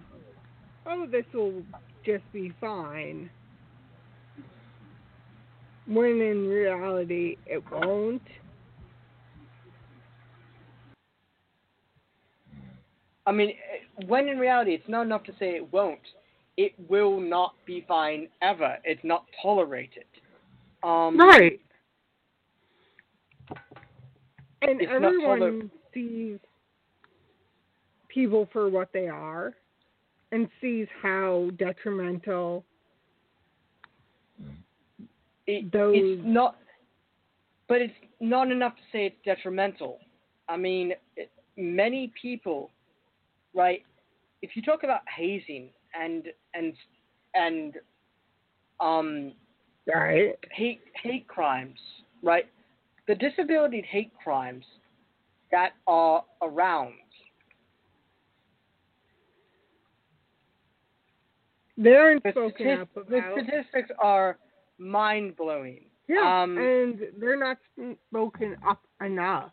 oh 0.86 1.06
this 1.10 1.24
will 1.32 1.62
just 2.04 2.24
be 2.32 2.52
fine 2.60 3.30
when 5.86 6.20
in 6.20 6.48
reality 6.48 7.36
it 7.46 7.62
won't 7.70 8.22
I 13.26 13.32
mean, 13.32 13.52
when 14.06 14.26
in 14.26 14.38
reality, 14.38 14.72
it's 14.72 14.88
not 14.88 15.02
enough 15.02 15.22
to 15.24 15.32
say 15.38 15.50
it 15.50 15.72
won't. 15.72 16.00
It 16.56 16.72
will 16.88 17.20
not 17.20 17.54
be 17.64 17.84
fine 17.86 18.26
ever. 18.42 18.78
It's 18.82 19.04
not 19.04 19.24
tolerated. 19.40 20.06
Um, 20.82 21.16
right 21.16 21.60
and 24.62 24.82
everyone 24.82 25.38
toler- 25.38 25.62
sees 25.92 26.38
people 28.08 28.48
for 28.52 28.68
what 28.68 28.92
they 28.92 29.08
are 29.08 29.54
and 30.32 30.48
sees 30.60 30.86
how 31.02 31.50
detrimental 31.58 32.64
It, 35.46 35.72
those 35.72 35.96
it's 35.96 36.22
not, 36.24 36.56
but 37.68 37.80
it's 37.80 37.94
not 38.20 38.50
enough 38.50 38.74
to 38.76 38.82
say 38.92 39.06
it's 39.06 39.16
detrimental. 39.24 39.98
I 40.48 40.56
mean, 40.56 40.92
it, 41.16 41.30
many 41.56 42.12
people, 42.20 42.70
right? 43.54 43.82
If 44.42 44.50
you 44.54 44.62
talk 44.62 44.84
about 44.84 45.00
hazing 45.14 45.70
and 46.00 46.28
and 46.54 46.74
and 47.34 47.74
um, 48.78 49.32
right 49.92 50.36
hate 50.52 50.80
hate 51.02 51.26
crimes, 51.26 51.78
right? 52.22 52.46
The 53.08 53.14
disability 53.16 53.84
hate 53.88 54.12
crimes 54.22 54.64
that 55.50 55.70
are 55.88 56.24
around. 56.42 56.94
They 61.82 61.94
aren't 61.96 62.22
The, 62.22 62.30
spoken 62.30 62.80
up 62.80 62.88
the 62.94 63.20
statistics 63.32 63.90
are 63.98 64.38
mind 64.78 65.36
blowing. 65.36 65.84
Yeah, 66.08 66.42
Um, 66.42 66.58
and 66.58 66.98
they're 67.20 67.38
not 67.38 67.58
spoken 68.08 68.56
up 68.68 68.80
enough. 69.04 69.52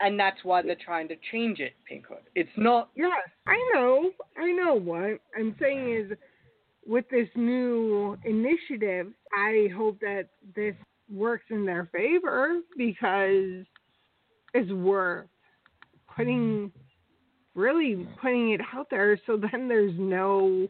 and 0.00 0.18
that's 0.18 0.42
why 0.44 0.62
they're 0.62 0.76
trying 0.82 1.08
to 1.08 1.16
change 1.30 1.58
it, 1.60 1.72
Pinkhood. 1.90 2.22
It's 2.34 2.48
not 2.56 2.88
Yes, 2.94 3.10
I 3.46 3.58
know. 3.74 4.10
I 4.38 4.50
know 4.52 4.74
what 4.74 5.18
I'm 5.36 5.54
saying 5.60 5.92
is 5.94 6.18
with 6.86 7.04
this 7.10 7.28
new 7.34 8.16
initiative, 8.24 9.08
I 9.36 9.68
hope 9.76 10.00
that 10.00 10.28
this 10.56 10.74
works 11.12 11.44
in 11.50 11.66
their 11.66 11.88
favor 11.92 12.60
because 12.76 13.64
it's 14.54 14.72
worth 14.72 15.26
putting 16.16 16.70
really 17.54 18.06
putting 18.22 18.52
it 18.52 18.60
out 18.72 18.86
there 18.90 19.18
so 19.26 19.36
then 19.36 19.66
there's 19.68 19.94
no 19.98 20.68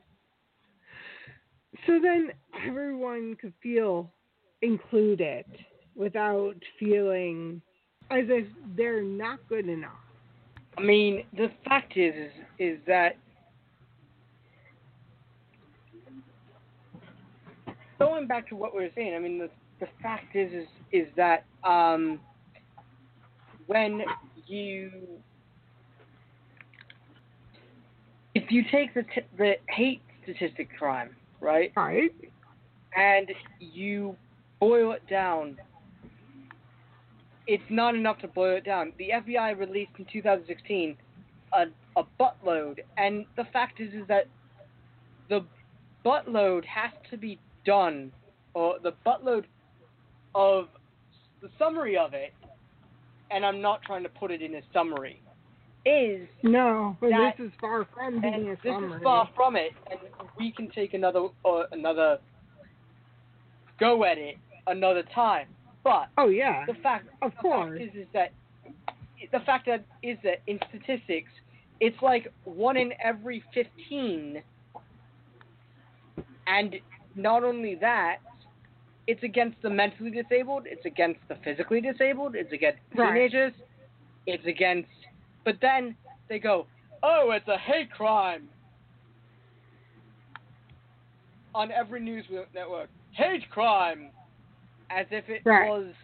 so 1.86 1.98
then 2.00 2.30
everyone 2.66 3.36
could 3.40 3.52
feel 3.62 4.10
included 4.62 5.44
without 5.94 6.54
feeling 6.78 7.60
as 8.10 8.24
if 8.28 8.46
they're 8.76 9.02
not 9.02 9.38
good 9.48 9.68
enough. 9.68 9.92
I 10.78 10.82
mean, 10.82 11.24
the 11.36 11.50
fact 11.64 11.96
is, 11.96 12.14
is, 12.14 12.30
is 12.58 12.78
that 12.86 13.16
going 17.98 18.26
back 18.26 18.48
to 18.48 18.56
what 18.56 18.74
we 18.74 18.82
were 18.82 18.90
saying. 18.94 19.14
I 19.14 19.18
mean, 19.18 19.38
the 19.38 19.50
the 19.78 19.86
fact 20.02 20.36
is, 20.36 20.52
is, 20.52 20.68
is 20.92 21.08
that 21.16 21.44
um, 21.64 22.20
when 23.66 24.02
you 24.46 24.90
if 28.34 28.50
you 28.50 28.62
take 28.70 28.92
the 28.94 29.02
t- 29.14 29.26
the 29.38 29.54
hate 29.68 30.02
statistic 30.22 30.68
crime, 30.78 31.10
right, 31.40 31.72
Right. 31.76 32.12
and 32.96 33.30
you 33.58 34.16
boil 34.60 34.92
it 34.92 35.06
down, 35.08 35.58
it's 37.46 37.62
not 37.70 37.94
enough 37.94 38.18
to 38.18 38.28
boil 38.28 38.56
it 38.56 38.64
down. 38.64 38.92
The 38.98 39.10
FBI 39.14 39.58
released 39.58 39.92
in 39.98 40.06
2016 40.12 40.96
a, 41.52 41.64
a 41.96 42.04
buttload, 42.20 42.80
and 42.96 43.24
the 43.36 43.44
fact 43.52 43.80
is 43.80 43.92
is 43.92 44.06
that 44.08 44.26
the 45.28 45.44
buttload 46.04 46.64
has 46.64 46.90
to 47.10 47.16
be 47.16 47.38
done, 47.64 48.12
or 48.54 48.76
the 48.82 48.92
buttload 49.06 49.44
of 50.34 50.68
the 51.42 51.48
summary 51.58 51.96
of 51.96 52.14
it, 52.14 52.32
and 53.30 53.44
I'm 53.44 53.60
not 53.60 53.82
trying 53.82 54.02
to 54.02 54.08
put 54.08 54.30
it 54.30 54.42
in 54.42 54.54
a 54.54 54.60
summary, 54.72 55.20
is 55.84 56.28
No, 56.42 56.96
but 57.00 57.10
That- 57.10 57.36
this 57.38 57.46
is 57.48 57.52
far 57.60 57.84
from 57.86 58.20
being 58.20 58.50
a 58.50 58.56
this 58.56 58.58
summary. 58.64 58.96
is 58.98 59.02
far 59.02 59.26
from 59.34 59.56
it, 59.56 59.72
and 59.90 60.00
we 60.38 60.52
can 60.52 60.68
take 60.70 60.94
another 60.94 61.28
uh, 61.44 61.64
another 61.72 62.18
go 63.78 64.04
at 64.04 64.18
it 64.18 64.36
another 64.66 65.02
time. 65.14 65.48
But 65.82 66.08
oh 66.18 66.28
yeah, 66.28 66.66
the 66.66 66.74
fact, 66.74 67.08
of 67.22 67.30
the 67.32 67.36
course. 67.38 67.78
fact 67.78 67.96
is, 67.96 68.02
is 68.02 68.08
that 68.12 68.32
the 69.32 69.40
fact 69.40 69.66
that 69.66 69.84
is 70.02 70.18
that 70.22 70.42
in 70.46 70.58
statistics, 70.68 71.30
it's 71.80 72.00
like 72.02 72.30
one 72.44 72.76
in 72.76 72.92
every 73.02 73.42
fifteen, 73.54 74.42
and 76.46 76.76
not 77.14 77.42
only 77.42 77.74
that, 77.76 78.18
it's 79.06 79.22
against 79.22 79.60
the 79.62 79.70
mentally 79.70 80.10
disabled, 80.10 80.64
it's 80.66 80.84
against 80.84 81.20
the 81.28 81.36
physically 81.36 81.80
disabled, 81.80 82.34
it's 82.34 82.52
against 82.52 82.80
Right. 82.94 83.12
teenagers, 83.14 83.52
it's 84.26 84.44
against. 84.46 84.88
But 85.44 85.56
then 85.60 85.96
they 86.28 86.38
go, 86.38 86.66
"Oh, 87.02 87.30
it's 87.32 87.48
a 87.48 87.58
hate 87.58 87.90
crime." 87.90 88.48
On 91.54 91.72
every 91.72 92.00
news 92.00 92.24
network, 92.54 92.90
hate 93.12 93.48
crime, 93.50 94.12
as 94.90 95.06
if 95.10 95.28
it 95.28 95.42
Right. 95.44 95.68
was, 95.68 95.94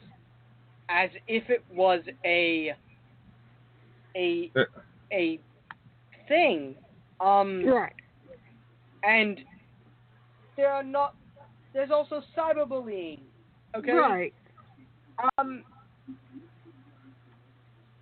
as 0.89 1.11
if 1.29 1.49
it 1.51 1.65
was 1.71 2.03
a, 2.25 2.75
a, 4.17 4.51
Uh. 4.57 4.65
a 5.13 5.41
thing. 6.27 6.75
Um, 7.21 7.65
Right. 7.65 7.93
and 9.05 9.41
there 10.57 10.73
are 10.73 10.83
not. 10.83 11.15
There's 11.73 11.91
also 11.91 12.23
cyberbullying. 12.37 13.21
Okay. 13.77 13.93
Right. 13.93 14.35
Um, 15.39 15.63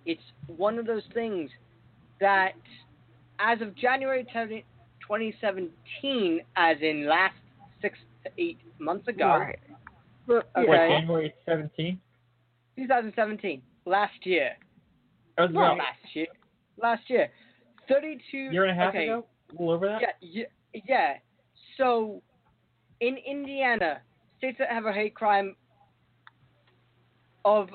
it's 0.05 0.21
one 0.47 0.79
of 0.79 0.85
those 0.85 1.03
things 1.13 1.49
that, 2.19 2.53
as 3.39 3.61
of 3.61 3.75
January 3.75 4.25
10, 4.31 4.49
2017, 5.01 6.41
as 6.55 6.77
in 6.81 7.07
last 7.07 7.35
six 7.81 7.97
to 8.23 8.31
eight 8.37 8.59
months 8.79 9.07
ago, 9.07 9.27
Right. 9.27 9.59
Okay. 10.27 10.67
What. 10.67 10.77
January 10.87 11.33
17th? 11.47 11.99
2017, 12.77 13.61
last 13.85 14.13
year, 14.23 14.51
That 15.37 15.53
well, 15.53 15.73
about 15.73 15.77
last 15.77 16.15
year, 16.15 16.27
last 16.81 17.03
year, 17.09 17.29
32 17.87 18.37
year 18.37 18.63
and 18.65 18.71
a 18.71 18.75
half 18.75 18.89
okay, 18.89 19.05
ago? 19.05 19.25
A 19.49 19.51
little 19.51 19.71
over 19.71 19.87
that? 19.87 20.01
Yeah, 20.01 20.07
yeah, 20.73 20.81
yeah. 20.87 21.13
So, 21.77 22.21
in 23.01 23.17
Indiana, 23.17 24.01
states 24.39 24.57
that 24.59 24.69
have 24.69 24.85
a 24.85 24.91
hate 24.91 25.13
crime 25.13 25.55
of 27.45 27.69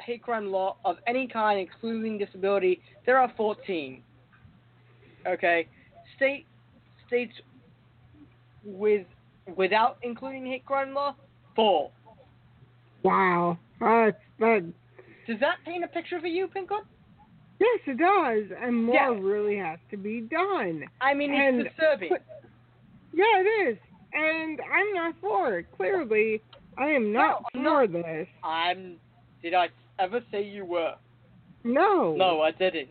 hate 0.00 0.22
crime 0.22 0.50
law 0.50 0.76
of 0.84 0.96
any 1.06 1.28
kind, 1.28 1.60
excluding 1.60 2.18
disability, 2.18 2.80
there 3.06 3.18
are 3.18 3.32
14. 3.36 4.02
Okay, 5.26 5.68
state 6.16 6.46
states 7.06 7.32
with 8.64 9.06
without 9.56 9.98
including 10.02 10.46
hate 10.46 10.64
crime 10.64 10.94
law, 10.94 11.14
four. 11.54 11.90
Wow. 13.04 13.58
That's 13.80 14.16
that. 14.40 14.64
Does 15.26 15.38
that 15.40 15.56
paint 15.64 15.84
a 15.84 15.88
picture 15.88 16.20
for 16.20 16.26
you, 16.26 16.48
Pinkhood? 16.48 16.84
Yes, 17.60 17.80
it 17.86 17.98
does, 17.98 18.50
and 18.60 18.84
more 18.86 18.94
Yeah. 18.94 19.16
really 19.20 19.56
has 19.56 19.78
to 19.90 19.96
be 19.96 20.22
done. 20.22 20.84
I 21.00 21.14
mean, 21.14 21.32
And 21.32 21.60
it's 21.60 21.68
disturbing. 21.70 22.08
put- 22.08 22.22
Yeah, 23.12 23.40
it 23.40 23.68
is, 23.68 23.78
and 24.14 24.60
I'm 24.72 24.92
not 24.94 25.14
for 25.20 25.58
it. 25.58 25.66
Clearly, 25.76 26.42
I 26.78 26.86
am 26.88 27.12
not 27.12 27.42
No, 27.54 27.76
I'm 27.76 27.90
for 27.92 27.98
not. 27.98 28.06
this. 28.06 28.28
I'm. 28.42 28.96
Did 29.42 29.54
I 29.54 29.68
ever 29.98 30.20
say 30.30 30.42
you 30.44 30.64
were? 30.64 30.94
No. 31.64 32.14
No, 32.16 32.40
I 32.40 32.50
didn't. 32.52 32.88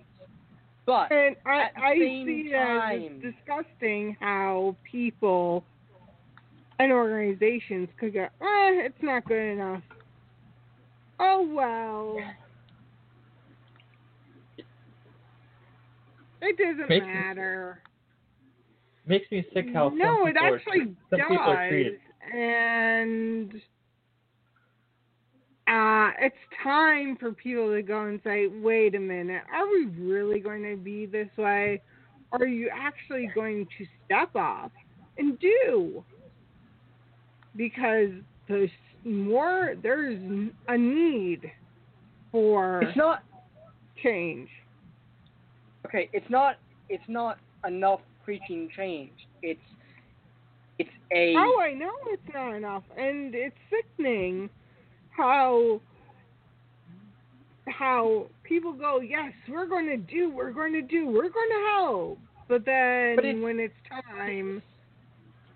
But 0.86 1.11
And 1.11 1.36
I, 1.45 1.61
At 1.63 1.73
the 1.75 1.82
I 1.82 1.95
same 1.97 2.25
see 2.25 2.49
it 2.49 2.53
as 2.55 2.79
time- 2.82 3.01
it's 3.23 3.36
disgusting 3.38 4.17
how 4.19 4.75
people 4.89 5.63
and 6.79 6.91
organizations 6.91 7.89
could 7.99 8.13
go, 8.13 8.23
eh, 8.23 8.29
it's 8.41 9.01
not 9.03 9.23
good 9.25 9.53
enough. 9.53 9.84
Oh 11.19 11.47
well. 11.53 12.17
It 16.41 16.57
doesn't 16.57 16.89
Makes 16.89 17.05
me- 17.05 17.13
matter. 17.13 17.79
Makes 19.05 19.32
me 19.32 19.45
sick 19.53 19.67
how 19.73 19.89
no, 19.89 20.19
some 20.21 20.27
it 20.27 20.34
people 20.36 20.47
are, 20.47 20.55
actually 20.55 20.79
some 21.09 21.19
does, 21.19 21.27
people 21.29 21.38
are 21.39 21.69
treated. 21.69 21.99
and 22.34 23.61
uh, 25.72 26.11
it's 26.19 26.36
time 26.61 27.15
for 27.17 27.32
people 27.32 27.74
to 27.74 27.82
go 27.82 28.05
and 28.05 28.19
say, 28.26 28.47
"Wait 28.47 28.93
a 28.93 28.99
minute, 28.99 29.43
are 29.53 29.67
we 29.69 29.86
really 29.97 30.41
going 30.41 30.63
to 30.63 30.76
be 30.76 31.05
this 31.05 31.30
way? 31.38 31.82
Are 32.34 32.45
you 32.45 32.69
actually 32.74 33.32
going 33.34 33.65
to 33.78 33.86
step 34.05 34.36
up 34.36 34.74
and 35.17 35.39
do?" 35.39 36.03
Because 37.55 38.09
there's 38.49 38.69
more, 39.05 39.76
there's 39.82 40.19
a 40.67 40.78
need 40.78 41.49
for 42.34 42.82
it's 42.84 42.97
not 42.97 43.24
change. 44.03 44.49
okay. 45.86 46.09
It's 46.11 46.30
not. 46.30 46.57
It's 46.89 47.07
not 47.07 47.38
enough 47.65 48.01
preaching 48.26 48.67
change. 48.76 49.13
It's. 49.41 49.59
It's 50.80 50.89
a. 51.15 51.34
Oh, 51.38 51.61
I 51.61 51.74
know 51.74 51.93
it's 52.07 52.34
not 52.34 52.55
enough, 52.55 52.84
and 52.97 53.34
it's 53.34 53.55
sickening 53.69 54.49
how 55.12 55.80
how 57.68 58.26
people 58.43 58.74
go, 58.74 58.99
yes, 59.01 59.32
we're 59.47 59.68
going 59.68 59.86
to 59.88 59.97
do, 59.97 60.30
we're 60.32 60.51
going 60.51 60.74
to 60.74 60.82
do, 60.82 61.07
we're 61.07 61.30
going 61.30 61.49
to 61.49 61.68
help, 61.74 62.20
but 62.47 62.66
then 62.66 63.16
But 63.16 63.26
it's- 63.26 63.43
when 63.43 63.59
it's 63.59 63.74
time, 63.89 64.62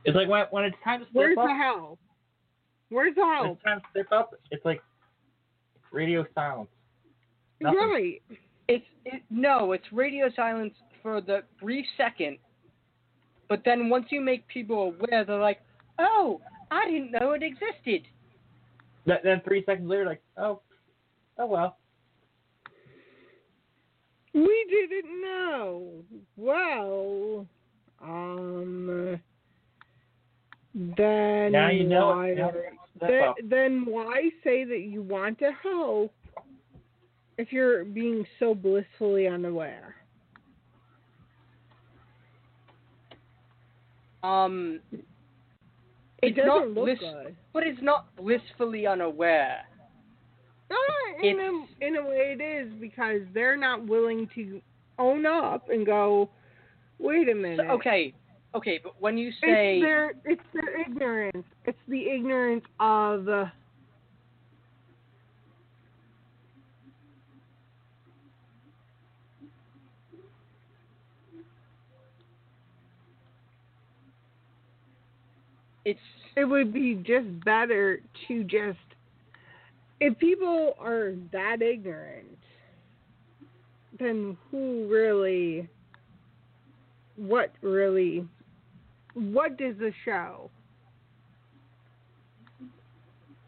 It's 0.06 0.16
like 0.16 0.28
when, 0.30 0.45
when 0.51 0.66
it's 0.66 0.78
time 0.84 0.99
to 0.99 1.06
step 1.06 1.16
where's 1.16 1.38
up, 1.38 1.47
the 1.47 1.53
help? 1.56 1.99
Where's 2.89 3.16
the 3.16 3.22
when 3.22 3.34
help? 3.36 3.58
it's 3.58 3.64
time 3.64 3.80
to 3.82 3.86
step 3.91 4.12
up, 4.12 4.36
it's 4.51 4.64
like 4.64 4.82
radio 5.91 6.26
silence. 6.36 6.70
Nothing. 7.60 7.80
Right. 7.80 8.22
It's 8.68 8.86
it, 9.06 9.22
no. 9.30 9.72
It's 9.72 9.86
radio 9.91 10.30
silence 10.36 10.74
for 11.01 11.22
the 11.22 11.43
brief 11.62 11.86
second, 11.97 12.38
but 13.47 13.62
then 13.64 13.89
once 13.89 14.08
you 14.10 14.20
make 14.22 14.47
people 14.47 14.93
aware, 14.99 15.24
they're 15.24 15.39
like, 15.39 15.62
"Oh, 15.99 16.41
I 16.72 16.86
didn't 16.89 17.12
know 17.12 17.32
it 17.34 17.43
existed." 17.43 18.08
Then, 19.06 19.18
then 19.24 19.41
three 19.45 19.64
seconds 19.66 19.89
later, 19.89 20.06
like, 20.06 20.22
oh, 20.38 20.62
oh 21.38 21.45
well. 21.45 21.78
We 24.34 24.66
didn't 24.70 25.22
know. 25.22 25.91
Well, 26.36 27.47
um, 28.01 29.20
then 30.74 31.51
Now 31.53 31.70
you 31.70 31.86
know 31.86 32.08
why? 32.08 32.30
it. 32.30 32.38
Now 32.38 32.51
step 32.97 33.30
up. 33.30 33.36
then 33.43 33.86
why 33.86 34.30
say 34.43 34.66
that 34.66 34.82
you 34.82 35.01
want 35.01 35.39
to 35.39 35.51
help 35.64 36.14
if 37.38 37.51
you're 37.51 37.86
being 37.86 38.26
so 38.39 38.53
blissfully 38.53 39.28
unaware? 39.28 39.95
Um, 44.24 44.80
It 46.22 46.28
It's 46.30 46.38
doesn't 46.38 46.47
not 46.47 46.68
look 46.70 46.86
bliss- 46.86 46.99
good. 46.99 47.36
but 47.53 47.63
it's 47.68 47.82
not 47.82 48.16
blissfully 48.16 48.88
unaware. 48.88 49.61
Uh, 50.70 50.76
in 51.24 51.39
a 51.39 51.86
in 51.86 51.95
a 51.97 52.01
way, 52.01 52.36
it 52.38 52.41
is 52.41 52.74
because 52.80 53.22
they're 53.34 53.57
not 53.57 53.86
willing 53.86 54.28
to 54.36 54.61
own 54.97 55.26
up 55.26 55.70
and 55.70 55.86
go. 55.86 56.30
Wait 56.97 57.28
a 57.28 57.32
So, 57.34 57.38
minute. 57.38 57.70
okay, 57.70 58.13
okay, 58.55 58.80
but 58.84 58.99
when 58.99 59.18
you 59.18 59.32
say 59.41 59.78
It's 59.78 59.84
their 59.86 60.13
it's 60.26 60.41
their 60.53 60.82
ignorance. 60.82 61.45
It's 61.66 61.78
the 61.88 62.09
ignorance 62.09 62.66
of. 62.80 63.28
Uh, 63.30 63.45
it's 75.86 75.99
it 76.36 76.45
would 76.45 76.73
be 76.73 76.95
just 76.95 77.27
better 77.45 78.01
to 78.27 78.43
just 78.43 78.77
if 79.99 80.17
people 80.19 80.75
are 80.79 81.13
that 81.31 81.61
ignorant 81.61 82.38
then 83.97 84.38
who 84.51 84.88
really 84.89 85.69
what 87.15 87.53
really 87.61 88.27
what 89.15 89.57
does 89.57 89.75
the 89.79 89.93
show? 90.03 90.51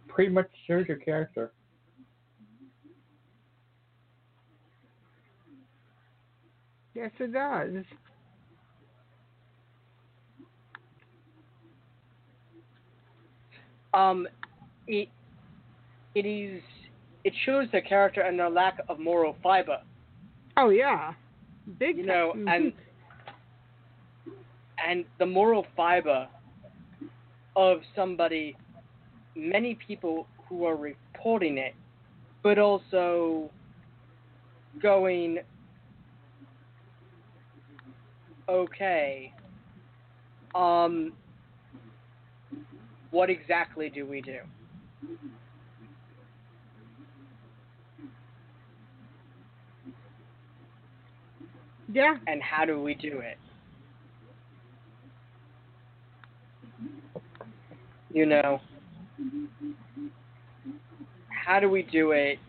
Pretty 0.07 0.31
much 0.31 0.49
shows 0.65 0.87
your 0.87 0.97
character. 0.97 1.51
Yes, 6.95 7.11
it 7.19 7.33
does. 7.33 7.83
Um, 13.97 14.27
it 14.87 15.09
it 16.13 16.25
is 16.25 16.61
it 17.23 17.33
shows 17.45 17.67
their 17.71 17.81
character 17.81 18.21
and 18.21 18.37
their 18.37 18.49
lack 18.49 18.79
of 18.89 18.99
moral 18.99 19.35
fiber. 19.41 19.79
Oh 20.55 20.69
yeah, 20.69 21.13
big. 21.79 21.97
You 21.97 22.05
know, 22.05 22.33
time. 22.33 22.47
and 22.47 22.73
and 24.87 25.05
the 25.17 25.25
moral 25.25 25.65
fiber 25.75 26.27
of 27.55 27.79
somebody, 27.95 28.55
many 29.35 29.75
people 29.87 30.27
who 30.47 30.65
are 30.65 30.75
reporting 30.75 31.57
it, 31.57 31.73
but 32.43 32.59
also 32.59 33.49
going, 34.79 35.39
okay, 38.47 39.33
um, 40.53 41.13
what 43.11 43.29
exactly 43.29 43.89
do 43.89 44.05
we 44.05 44.21
do? 44.21 44.39
yeah, 51.91 52.17
And 52.27 52.41
how 52.41 52.65
do 52.65 52.81
we 52.81 52.93
do 52.95 53.19
it? 53.19 53.37
You 58.13 58.25
know, 58.25 58.61
how 61.29 61.59
do 61.59 61.69
we 61.69 61.83
do 61.83 62.11
it? 62.11 62.39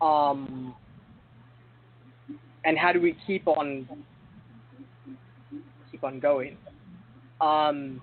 Um, 0.00 0.74
and 2.64 2.78
how 2.78 2.92
do 2.92 3.00
we 3.00 3.16
keep 3.26 3.48
on 3.48 3.88
keep 5.90 6.04
on 6.04 6.20
going? 6.20 6.56
Um, 7.40 8.02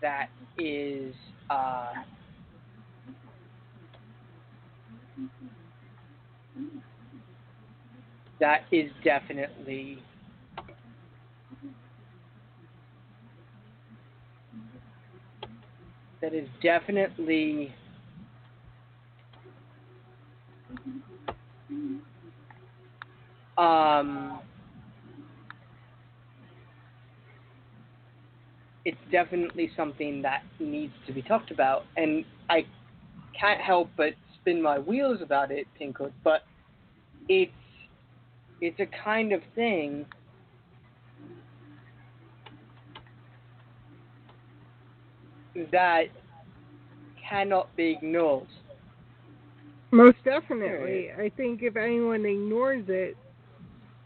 that 0.00 0.28
is 0.58 1.14
uh, 1.50 1.92
that 8.40 8.62
is 8.72 8.90
definitely 9.04 10.02
that 16.20 16.34
is 16.34 16.48
definitely 16.62 17.74
um 23.56 24.40
it's 28.84 28.98
definitely 29.10 29.70
something 29.76 30.20
that 30.22 30.42
needs 30.60 30.92
to 31.06 31.12
be 31.12 31.22
talked 31.22 31.50
about 31.50 31.84
and 31.96 32.24
I 32.50 32.66
can't 33.38 33.60
help 33.60 33.88
but 33.96 34.14
spin 34.40 34.60
my 34.60 34.78
wheels 34.78 35.20
about 35.22 35.50
it, 35.50 35.66
Pinkhood, 35.80 36.12
but 36.22 36.42
it's 37.28 37.52
it's 38.60 38.78
a 38.80 38.86
kind 39.02 39.32
of 39.32 39.40
thing 39.54 40.06
that 45.72 46.04
cannot 47.28 47.74
be 47.76 47.92
ignored. 47.92 48.46
most 49.90 50.18
definitely. 50.24 51.10
I 51.16 51.30
think 51.36 51.62
if 51.62 51.76
anyone 51.76 52.24
ignores 52.26 52.84
it, 52.88 53.16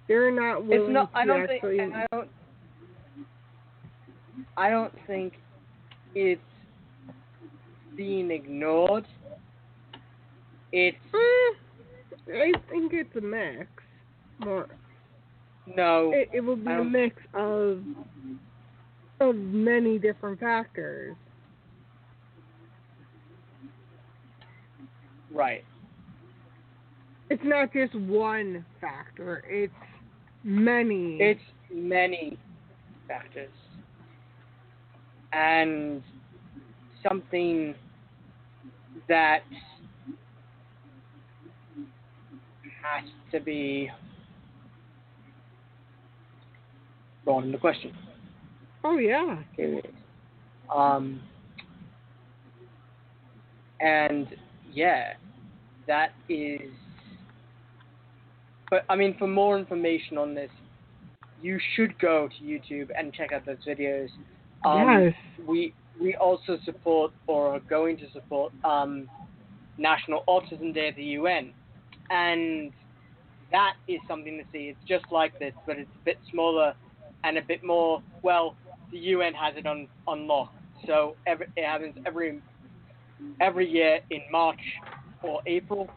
they're 0.06 0.30
not 0.30 0.64
willing 0.64 0.82
It's 0.82 0.92
not. 0.92 1.12
to 1.12 1.18
I 1.18 1.24
don't 1.24 1.40
actually. 1.50 1.78
think. 1.78 1.94
I 1.94 2.06
don't. 2.12 2.28
I 4.58 4.70
don't 4.70 4.92
think 5.06 5.34
it's 6.16 6.40
being 7.96 8.32
ignored. 8.32 9.06
It's 10.72 10.96
Eh, 11.14 12.34
I 12.34 12.52
think 12.68 12.92
it's 12.92 13.14
a 13.16 13.20
mix. 13.20 13.68
More, 14.40 14.66
no. 15.76 16.10
it, 16.12 16.28
it 16.34 16.40
will 16.40 16.56
be 16.56 16.72
a 16.72 16.82
mix 16.82 17.16
of 17.34 17.82
of 19.20 19.36
many 19.36 19.96
different 19.96 20.40
factors. 20.40 21.16
right. 25.32 25.64
It's 27.30 27.42
not 27.44 27.72
just 27.72 27.94
one 27.94 28.64
factor. 28.80 29.44
It's 29.48 29.72
many. 30.42 31.18
It's 31.20 31.40
many 31.72 32.38
factors. 33.06 33.50
And 35.32 36.02
something 37.06 37.74
that 39.08 39.40
has 42.82 43.04
to 43.32 43.40
be 43.40 43.90
brought 47.24 47.44
into 47.44 47.58
question. 47.58 47.92
oh 48.84 48.98
yeah. 48.98 49.42
Period. 49.54 49.92
Um, 50.74 51.20
and 53.80 54.28
yeah, 54.72 55.14
that 55.86 56.12
is. 56.28 56.70
But 58.70 58.84
I 58.88 58.96
mean, 58.96 59.16
for 59.18 59.26
more 59.26 59.58
information 59.58 60.18
on 60.18 60.34
this, 60.34 60.50
you 61.40 61.58
should 61.74 61.98
go 61.98 62.28
to 62.28 62.44
YouTube 62.44 62.88
and 62.96 63.12
check 63.12 63.32
out 63.32 63.46
those 63.46 63.58
videos. 63.66 64.08
Um, 64.64 65.02
yes. 65.04 65.14
We 65.46 65.74
we 66.00 66.14
also 66.14 66.58
support 66.64 67.12
or 67.26 67.54
are 67.54 67.60
going 67.60 67.96
to 67.98 68.10
support 68.12 68.52
um, 68.64 69.08
National 69.76 70.24
Autism 70.28 70.72
Day 70.74 70.88
at 70.88 70.96
the 70.96 71.04
UN, 71.04 71.52
and 72.10 72.72
that 73.50 73.74
is 73.86 74.00
something 74.06 74.38
to 74.38 74.44
see. 74.52 74.68
It's 74.68 74.88
just 74.88 75.04
like 75.10 75.38
this, 75.38 75.54
but 75.66 75.78
it's 75.78 75.90
a 76.00 76.04
bit 76.04 76.18
smaller 76.30 76.74
and 77.24 77.38
a 77.38 77.42
bit 77.42 77.64
more. 77.64 78.02
Well, 78.22 78.56
the 78.92 78.98
UN 78.98 79.34
has 79.34 79.54
it 79.56 79.66
on 79.66 79.88
on 80.06 80.26
lock, 80.26 80.52
so 80.86 81.16
every, 81.26 81.46
it 81.56 81.64
happens 81.64 81.96
every 82.06 82.40
every 83.40 83.68
year 83.68 84.00
in 84.10 84.20
March 84.30 84.60
or 85.22 85.40
April. 85.46 85.88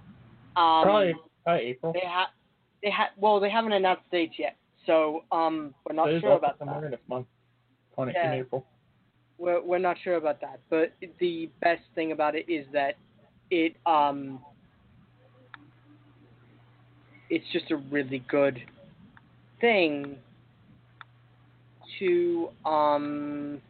Um, 0.56 0.84
probably, 0.84 1.16
probably 1.44 1.66
April. 1.66 1.94
They 1.94 2.08
have 2.08 2.28
they 2.84 2.90
ha- 2.92 3.12
well 3.18 3.40
they 3.40 3.50
haven't 3.50 3.74
announced 3.74 4.04
dates 4.12 4.36
yet, 4.38 4.56
so 4.86 5.24
um 5.32 5.74
we're 5.86 5.96
not 5.96 6.08
There's 6.08 6.22
sure 6.22 6.34
about 6.34 6.58
somewhere 6.60 6.82
that. 6.82 6.92
this 6.92 7.00
month. 7.08 7.28
On 7.98 8.10
it 8.10 8.16
Yeah. 8.16 8.34
in 8.34 8.40
April. 8.40 8.66
We're 9.38 9.62
we're 9.62 9.80
not 9.80 9.98
sure 10.04 10.16
about 10.16 10.40
that, 10.42 10.60
but 10.70 10.94
the 11.20 11.50
best 11.62 11.82
thing 11.96 12.12
about 12.12 12.36
it 12.36 12.48
is 12.50 12.66
that 12.74 12.96
it 13.50 13.76
um 13.86 14.40
it's 17.30 17.46
just 17.52 17.72
a 17.72 17.78
really 17.78 18.24
good 18.30 18.62
thing 19.60 20.18
to 22.00 22.50
um 22.66 23.62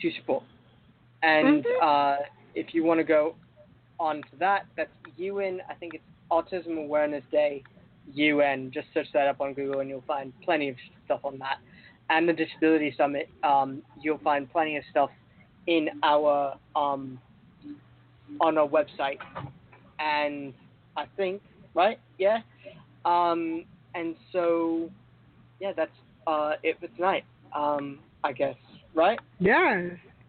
to 0.00 0.10
support. 0.12 0.44
And 1.22 1.64
Mhm. 1.66 1.82
uh, 1.82 2.16
if 2.54 2.72
you 2.72 2.84
want 2.84 2.98
to 3.00 3.04
go 3.04 3.34
on 3.98 4.22
to 4.22 4.36
that, 4.38 4.66
that's 4.76 4.90
UN. 5.16 5.60
I 5.68 5.74
think 5.74 5.94
it's 5.94 6.04
Autism 6.30 6.78
Awareness 6.78 7.24
Day 7.32 7.62
UN. 8.14 8.70
Just 8.72 8.88
search 8.94 9.06
that 9.12 9.28
up 9.28 9.40
on 9.40 9.54
Google 9.54 9.80
and 9.80 9.88
you'll 9.88 10.04
find 10.06 10.32
plenty 10.42 10.68
of 10.68 10.76
stuff 11.04 11.20
on 11.24 11.38
that. 11.38 11.58
And 12.10 12.28
the 12.28 12.32
Disability 12.32 12.94
Summit, 12.96 13.28
um, 13.42 13.82
you'll 14.00 14.18
find 14.18 14.50
plenty 14.50 14.76
of 14.76 14.84
stuff 14.90 15.10
in 15.66 15.88
our 16.02 16.56
um, 16.74 17.20
on 18.40 18.56
our 18.56 18.66
website. 18.66 19.18
And 19.98 20.54
I 20.96 21.04
think 21.16 21.42
right, 21.74 21.98
yeah. 22.18 22.38
Um, 23.04 23.64
and 23.94 24.16
so, 24.32 24.90
yeah, 25.60 25.72
that's 25.76 25.90
uh, 26.26 26.52
it 26.62 26.78
for 26.80 26.88
tonight. 26.88 27.24
Um, 27.54 27.98
I 28.24 28.32
guess 28.32 28.56
right. 28.94 29.18
Yeah. 29.38 29.88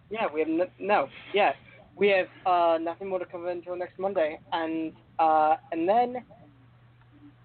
Yeah, 0.10 0.28
we 0.34 0.40
have 0.40 0.50
no, 0.50 0.66
no 0.80 1.08
yeah, 1.34 1.54
we 1.96 2.08
have 2.10 2.28
uh, 2.46 2.78
nothing 2.82 3.10
more 3.10 3.20
to 3.20 3.26
cover 3.26 3.50
until 3.50 3.76
next 3.76 4.00
Monday, 4.00 4.40
and 4.54 4.94
uh, 5.20 5.58
and 5.72 5.88
then 5.88 6.24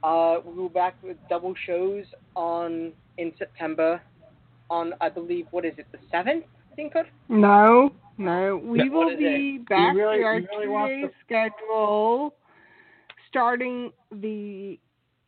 uh, 0.05 0.41
we'll 0.45 0.69
be 0.69 0.75
back 0.75 0.95
with 1.03 1.17
double 1.29 1.55
shows 1.67 2.05
on 2.37 2.93
in 3.19 3.33
September, 3.39 4.01
on 4.71 4.93
I 5.01 5.09
believe 5.09 5.47
what 5.51 5.65
is 5.65 5.73
it 5.79 5.87
the 5.93 5.99
seventh 6.11 6.45
I 6.73 6.75
think 6.75 6.93
could? 6.93 7.07
No, 7.29 7.91
no. 8.19 8.57
We 8.63 8.79
No, 8.89 8.91
will 8.99 9.09
is 9.11 9.19
be 9.19 9.59
back 9.69 9.95
really- 9.95 10.19
to 10.19 10.25
our 10.25 10.35
really 10.35 11.03
two-day 11.03 11.15
schedule 11.25 12.35
starting 13.29 13.93
the. 14.13 14.79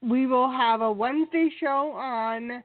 We 0.02 0.26
will 0.26 0.50
have 0.50 0.82
a 0.82 0.92
Wednesday 0.92 1.48
show 1.58 1.92
on 1.92 2.62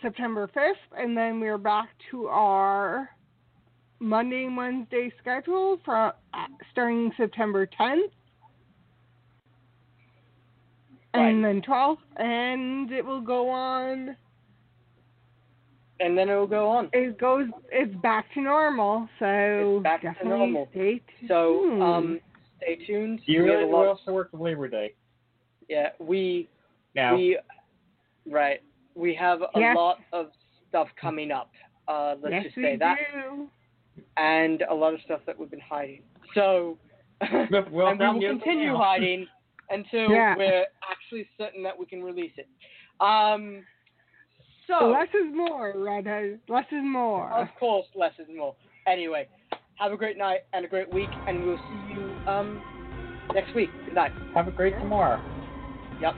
September 0.00 0.48
5th, 0.56 0.96
and 0.96 1.16
then 1.16 1.40
we're 1.40 1.58
back 1.58 1.88
to 2.10 2.28
our 2.28 3.10
Monday 3.98 4.44
and 4.46 4.56
Wednesday 4.56 5.12
schedule 5.20 5.78
from 5.84 6.12
uh, 6.32 6.46
starting 6.72 7.10
September 7.16 7.66
10th. 7.66 8.10
And 11.14 11.44
then 11.44 11.60
12, 11.62 11.98
and 12.16 12.90
it 12.92 13.04
will 13.04 13.20
go 13.20 13.48
on 13.50 14.16
And 15.98 16.16
then 16.16 16.28
it 16.28 16.34
will 16.34 16.46
go 16.46 16.68
on. 16.68 16.88
it 16.92 17.18
goes 17.18 17.46
it's 17.72 17.94
back 17.96 18.32
to 18.34 18.40
normal 18.40 19.08
so 19.18 19.26
It's 19.76 19.82
back 19.82 20.00
to 20.02 20.06
definitely 20.08 20.38
normal. 20.38 20.68
stay 20.70 21.02
So, 21.28 21.82
um, 21.82 22.20
stay 22.58 22.76
tuned. 22.86 23.20
You 23.26 23.42
We 23.42 23.50
really 23.50 23.64
a 23.64 23.66
lot- 23.66 23.86
also 23.88 24.12
work 24.12 24.30
with 24.32 24.40
Labor 24.40 24.68
Day? 24.68 24.94
Yeah, 25.68 25.90
we 25.98 26.48
Now, 26.94 27.16
we 27.16 27.38
right. 28.26 28.60
We 28.94 29.14
have 29.14 29.42
a 29.42 29.48
Yes. 29.58 29.76
lot 29.76 30.00
of 30.12 30.30
stuff 30.68 30.88
coming 31.00 31.30
up. 31.32 31.50
Uh, 31.88 32.16
let's 32.20 32.32
yes 32.34 32.44
just 32.44 32.56
we 32.56 32.62
say 32.62 32.76
that, 32.76 32.98
do 33.14 33.48
and 34.16 34.62
a 34.62 34.74
lot 34.74 34.94
of 34.94 35.00
stuff 35.02 35.20
that 35.26 35.38
we've 35.38 35.50
been 35.50 35.60
hiding. 35.60 36.02
So, 36.34 36.78
Well, 37.20 37.88
and 37.88 37.98
we 38.00 38.06
will 38.06 38.20
continue 38.38 38.74
hiding 38.74 39.26
until 39.70 40.10
Yeah. 40.10 40.36
we're 40.36 40.66
actually 40.90 41.28
certain 41.38 41.62
that 41.62 41.78
we 41.78 41.86
can 41.86 42.02
release 42.02 42.32
it. 42.36 42.48
Um, 43.00 43.64
so, 44.66 44.78
So 44.80 44.90
less 44.90 45.08
is 45.14 45.34
more 45.34 45.72
Redhood 45.76 46.40
less 46.48 46.66
is 46.70 46.82
more 46.82 47.32
of 47.32 47.48
course, 47.58 47.86
less 47.94 48.12
is 48.18 48.28
more. 48.34 48.54
Anyway, 48.86 49.28
have 49.76 49.92
a 49.92 49.96
great 49.96 50.16
night 50.16 50.40
and 50.52 50.64
a 50.64 50.68
great 50.68 50.92
week, 50.92 51.10
and 51.26 51.44
we'll 51.44 51.56
see 51.56 51.94
you 51.94 52.14
um 52.26 52.62
next 53.34 53.54
week. 53.54 53.70
Good 53.84 53.94
night. 53.94 54.12
have 54.34 54.48
a 54.48 54.52
great 54.52 54.78
tomorrow. 54.78 55.20
Yep. 56.00 56.14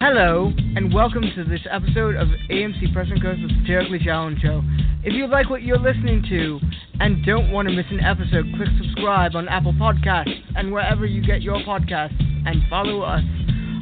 Hello, 0.00 0.52
and 0.76 0.94
welcome 0.94 1.24
to 1.34 1.42
this 1.42 1.66
episode 1.68 2.14
of 2.14 2.28
AMC 2.52 2.92
Press 2.92 3.08
and 3.10 3.20
Coast, 3.20 3.40
the 3.42 3.48
Satirically 3.60 3.98
Challenged 3.98 4.40
Show. 4.40 4.62
If 5.02 5.12
you 5.12 5.26
like 5.26 5.50
what 5.50 5.62
you're 5.62 5.76
listening 5.76 6.22
to 6.28 6.60
and 7.00 7.26
don't 7.26 7.50
want 7.50 7.66
to 7.66 7.74
miss 7.74 7.86
an 7.90 7.98
episode, 7.98 8.46
click 8.54 8.68
subscribe 8.80 9.34
on 9.34 9.48
Apple 9.48 9.72
Podcasts 9.72 10.40
and 10.54 10.70
wherever 10.70 11.04
you 11.04 11.20
get 11.20 11.42
your 11.42 11.58
podcasts, 11.64 12.16
and 12.46 12.62
follow 12.70 13.02
us 13.02 13.24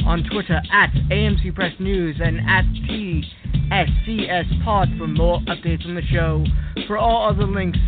on 0.07 0.25
Twitter 0.33 0.63
at 0.73 0.91
AMC 1.11 1.55
Press 1.55 1.75
News 1.79 2.17
and 2.19 2.39
at 2.49 2.65
TSCS 2.89 4.65
Pod 4.65 4.89
for 4.97 5.07
more 5.07 5.41
updates 5.41 5.85
on 5.85 5.95
the 5.95 6.07
show. 6.11 6.47
For 6.87 6.97
all 6.97 7.29
other 7.29 7.45
links, 7.45 7.79